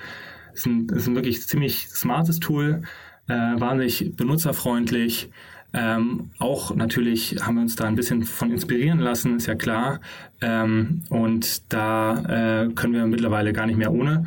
Es 0.53 0.61
ist 0.61 0.65
ein, 0.65 0.89
ist 0.89 1.07
ein 1.07 1.15
wirklich 1.15 1.47
ziemlich 1.47 1.87
smartes 1.89 2.39
Tool, 2.39 2.81
äh, 3.27 3.33
wahnsinnig 3.33 4.15
benutzerfreundlich. 4.15 5.29
Ähm, 5.73 6.31
auch 6.39 6.75
natürlich 6.75 7.37
haben 7.41 7.55
wir 7.55 7.61
uns 7.61 7.77
da 7.77 7.85
ein 7.85 7.95
bisschen 7.95 8.23
von 8.23 8.51
inspirieren 8.51 8.99
lassen, 8.99 9.37
ist 9.37 9.45
ja 9.45 9.55
klar. 9.55 10.01
Ähm, 10.41 11.03
und 11.09 11.71
da 11.71 12.65
äh, 12.65 12.73
können 12.73 12.93
wir 12.93 13.05
mittlerweile 13.05 13.53
gar 13.53 13.67
nicht 13.67 13.77
mehr 13.77 13.93
ohne 13.93 14.25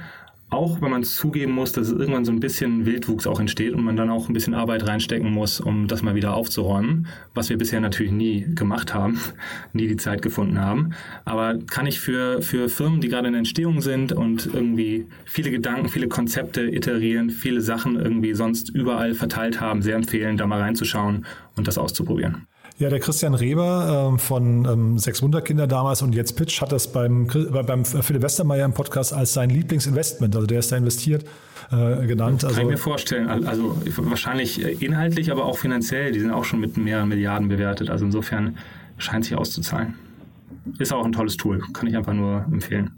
auch 0.55 0.81
wenn 0.81 0.91
man 0.91 1.03
zugeben 1.03 1.53
muss, 1.53 1.73
dass 1.73 1.91
irgendwann 1.91 2.25
so 2.25 2.33
ein 2.33 2.41
bisschen 2.41 2.87
Wildwuchs 2.87 3.27
auch 3.27 3.41
entsteht 3.41 3.75
und 3.75 3.83
man 3.83 3.97
dann 3.97 4.09
auch 4.09 4.29
ein 4.29 4.33
bisschen 4.33 4.55
Arbeit 4.55 4.87
reinstecken 4.87 5.31
muss, 5.31 5.61
um 5.61 5.89
das 5.89 6.03
mal 6.03 6.15
wieder 6.15 6.35
aufzuräumen, 6.35 7.09
was 7.35 7.51
wir 7.51 7.59
bisher 7.59 7.81
natürlich 7.81 8.13
nie 8.13 8.47
gemacht 8.55 8.95
haben, 8.95 9.21
nie 9.73 9.89
die 9.89 9.97
Zeit 9.97 10.23
gefunden 10.23 10.61
haben. 10.61 10.91
Aber 11.25 11.59
kann 11.59 11.87
ich 11.87 12.01
für, 12.01 12.41
für 12.41 12.69
Firmen, 12.69 13.01
die 13.01 13.09
gerade 13.09 13.29
in 13.29 13.35
Entstehung 13.35 13.81
sind 13.81 14.13
und 14.13 14.47
irgendwie 14.47 15.07
viele 15.25 15.51
Gedanken, 15.51 15.89
viele 15.89 16.09
Konzepte 16.09 16.63
iterieren, 16.63 17.31
viele 17.31 17.61
Sachen 17.61 17.97
irgendwie 17.97 18.35
sonst 18.35 18.71
überall 18.71 19.15
verteilt 19.15 19.61
haben, 19.61 19.83
sehr 19.83 19.97
empfehlen, 19.97 20.37
da 20.37 20.47
mal 20.47 20.61
reinzuschauen 20.61 21.27
und 21.57 21.67
das 21.69 21.79
auszuprobieren. 21.79 22.47
Ja, 22.77 22.91
der 22.91 22.99
Christian 22.99 23.35
Reber 23.35 24.09
ähm, 24.11 24.19
von 24.19 24.65
ähm, 24.65 24.99
Sechs 24.99 25.23
Wunderkinder 25.23 25.69
damals 25.69 26.03
und 26.03 26.13
jetzt 26.13 26.37
Pitch 26.37 26.61
hat 26.61 26.73
das 26.73 26.91
beim, 26.91 27.29
beim 27.29 27.85
Philipp 27.85 28.23
Westermeier 28.23 28.65
im 28.65 28.73
Podcast 28.73 29.13
als 29.13 29.33
sein 29.33 29.49
Lieblingsinvestment, 29.49 30.35
also 30.35 30.47
der 30.49 30.59
ist 30.59 30.73
da 30.73 30.77
investiert, 30.77 31.25
äh, 31.71 32.07
genannt. 32.07 32.41
Kann 32.41 32.49
also, 32.51 32.63
ich 32.63 32.67
mir 32.67 32.77
vorstellen. 32.77 33.29
Also 33.47 33.77
wahrscheinlich 33.99 34.83
inhaltlich, 34.83 35.31
aber 35.31 35.45
auch 35.45 35.57
finanziell. 35.57 36.11
Die 36.11 36.19
sind 36.19 36.33
auch 36.33 36.45
schon 36.45 36.59
mit 36.59 36.77
mehreren 36.77 37.09
Milliarden 37.09 37.49
bewertet. 37.49 37.91
Also 37.91 38.07
insofern 38.07 38.57
scheint 38.99 39.25
sich 39.25 39.37
auszuzahlen. 39.37 39.95
Ist 40.79 40.93
auch 40.93 41.05
ein 41.05 41.13
tolles 41.13 41.37
Tool. 41.37 41.63
Kann 41.73 41.87
ich 41.87 41.97
einfach 41.97 42.15
nur 42.15 42.45
empfehlen. 42.51 42.91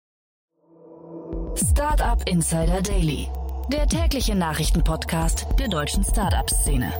Startup 1.55 2.21
Insider 2.27 2.81
Daily, 2.81 3.27
der 3.71 3.87
tägliche 3.87 4.35
Nachrichtenpodcast 4.35 5.47
der 5.59 5.67
deutschen 5.67 6.03
Startup-Szene. 6.03 6.91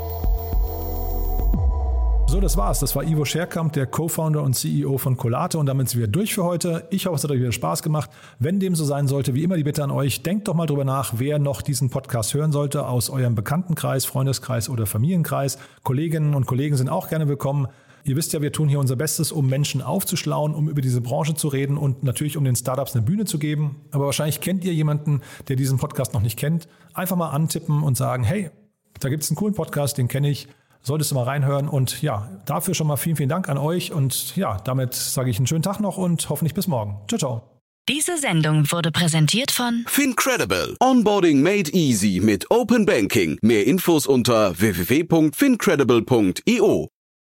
So, 2.27 2.39
das 2.39 2.55
war's. 2.55 2.79
Das 2.79 2.95
war 2.95 3.03
Ivo 3.03 3.25
Scherkamp, 3.25 3.73
der 3.73 3.87
Co-Founder 3.87 4.41
und 4.41 4.53
CEO 4.53 4.97
von 4.97 5.17
Colate 5.17 5.57
und 5.57 5.65
damit 5.65 5.89
sind 5.89 5.99
wir 5.99 6.07
durch 6.07 6.33
für 6.33 6.45
heute. 6.45 6.87
Ich 6.89 7.05
hoffe, 7.05 7.17
es 7.17 7.23
hat 7.25 7.31
euch 7.31 7.41
wieder 7.41 7.51
Spaß 7.51 7.83
gemacht. 7.83 8.09
Wenn 8.39 8.59
dem 8.61 8.73
so 8.73 8.85
sein 8.85 9.07
sollte, 9.07 9.33
wie 9.33 9.43
immer 9.43 9.57
die 9.57 9.63
Bitte 9.63 9.83
an 9.83 9.91
euch, 9.91 10.23
denkt 10.23 10.47
doch 10.47 10.53
mal 10.53 10.65
drüber 10.65 10.85
nach, 10.85 11.15
wer 11.17 11.39
noch 11.39 11.61
diesen 11.61 11.89
Podcast 11.89 12.33
hören 12.33 12.53
sollte 12.53 12.87
aus 12.87 13.09
eurem 13.09 13.35
Bekanntenkreis, 13.35 14.05
Freundeskreis 14.05 14.69
oder 14.69 14.85
Familienkreis. 14.85 15.57
Kolleginnen 15.83 16.33
und 16.35 16.45
Kollegen 16.45 16.77
sind 16.77 16.89
auch 16.89 17.09
gerne 17.09 17.27
willkommen. 17.27 17.67
Ihr 18.03 18.15
wisst 18.15 18.33
ja, 18.33 18.41
wir 18.41 18.51
tun 18.51 18.69
hier 18.69 18.79
unser 18.79 18.95
Bestes, 18.95 19.31
um 19.31 19.47
Menschen 19.47 19.81
aufzuschlauen, 19.81 20.55
um 20.55 20.69
über 20.69 20.81
diese 20.81 21.01
Branche 21.01 21.35
zu 21.35 21.47
reden 21.47 21.77
und 21.77 22.03
natürlich 22.03 22.37
um 22.37 22.43
den 22.43 22.55
Startups 22.55 22.95
eine 22.95 23.03
Bühne 23.03 23.25
zu 23.25 23.39
geben. 23.39 23.81
Aber 23.91 24.05
wahrscheinlich 24.05 24.41
kennt 24.41 24.63
ihr 24.63 24.73
jemanden, 24.73 25.21
der 25.47 25.55
diesen 25.55 25.77
Podcast 25.77 26.13
noch 26.13 26.21
nicht 26.21 26.37
kennt. 26.37 26.67
Einfach 26.93 27.15
mal 27.15 27.29
antippen 27.29 27.83
und 27.83 27.97
sagen, 27.97 28.23
hey, 28.23 28.49
da 28.99 29.09
gibt 29.09 29.23
es 29.23 29.29
einen 29.29 29.37
coolen 29.37 29.55
Podcast, 29.55 29.97
den 29.97 30.07
kenne 30.07 30.29
ich 30.29 30.47
solltest 30.83 31.11
du 31.11 31.15
mal 31.15 31.23
reinhören. 31.23 31.67
Und 31.67 32.01
ja, 32.01 32.29
dafür 32.45 32.73
schon 32.73 32.87
mal 32.87 32.95
vielen, 32.97 33.15
vielen 33.15 33.29
Dank 33.29 33.47
an 33.49 33.57
euch. 33.57 33.91
Und 33.91 34.35
ja, 34.35 34.57
damit 34.63 34.93
sage 34.93 35.29
ich 35.29 35.37
einen 35.37 35.47
schönen 35.47 35.63
Tag 35.63 35.79
noch 35.79 35.97
und 35.97 36.29
hoffentlich 36.29 36.53
bis 36.53 36.67
morgen. 36.67 36.97
Ciao, 37.07 37.19
ciao. 37.19 37.43
Diese 37.89 38.17
Sendung 38.17 38.71
wurde 38.71 38.91
präsentiert 38.91 39.49
von 39.51 39.83
Fincredible. 39.87 40.75
Onboarding 40.79 41.41
made 41.41 41.71
easy 41.71 42.21
mit 42.23 42.51
Open 42.51 42.85
Banking. 42.85 43.39
Mehr 43.41 43.65
Infos 43.65 44.05
unter 44.05 44.59
www.fincredible.io. 44.59 46.89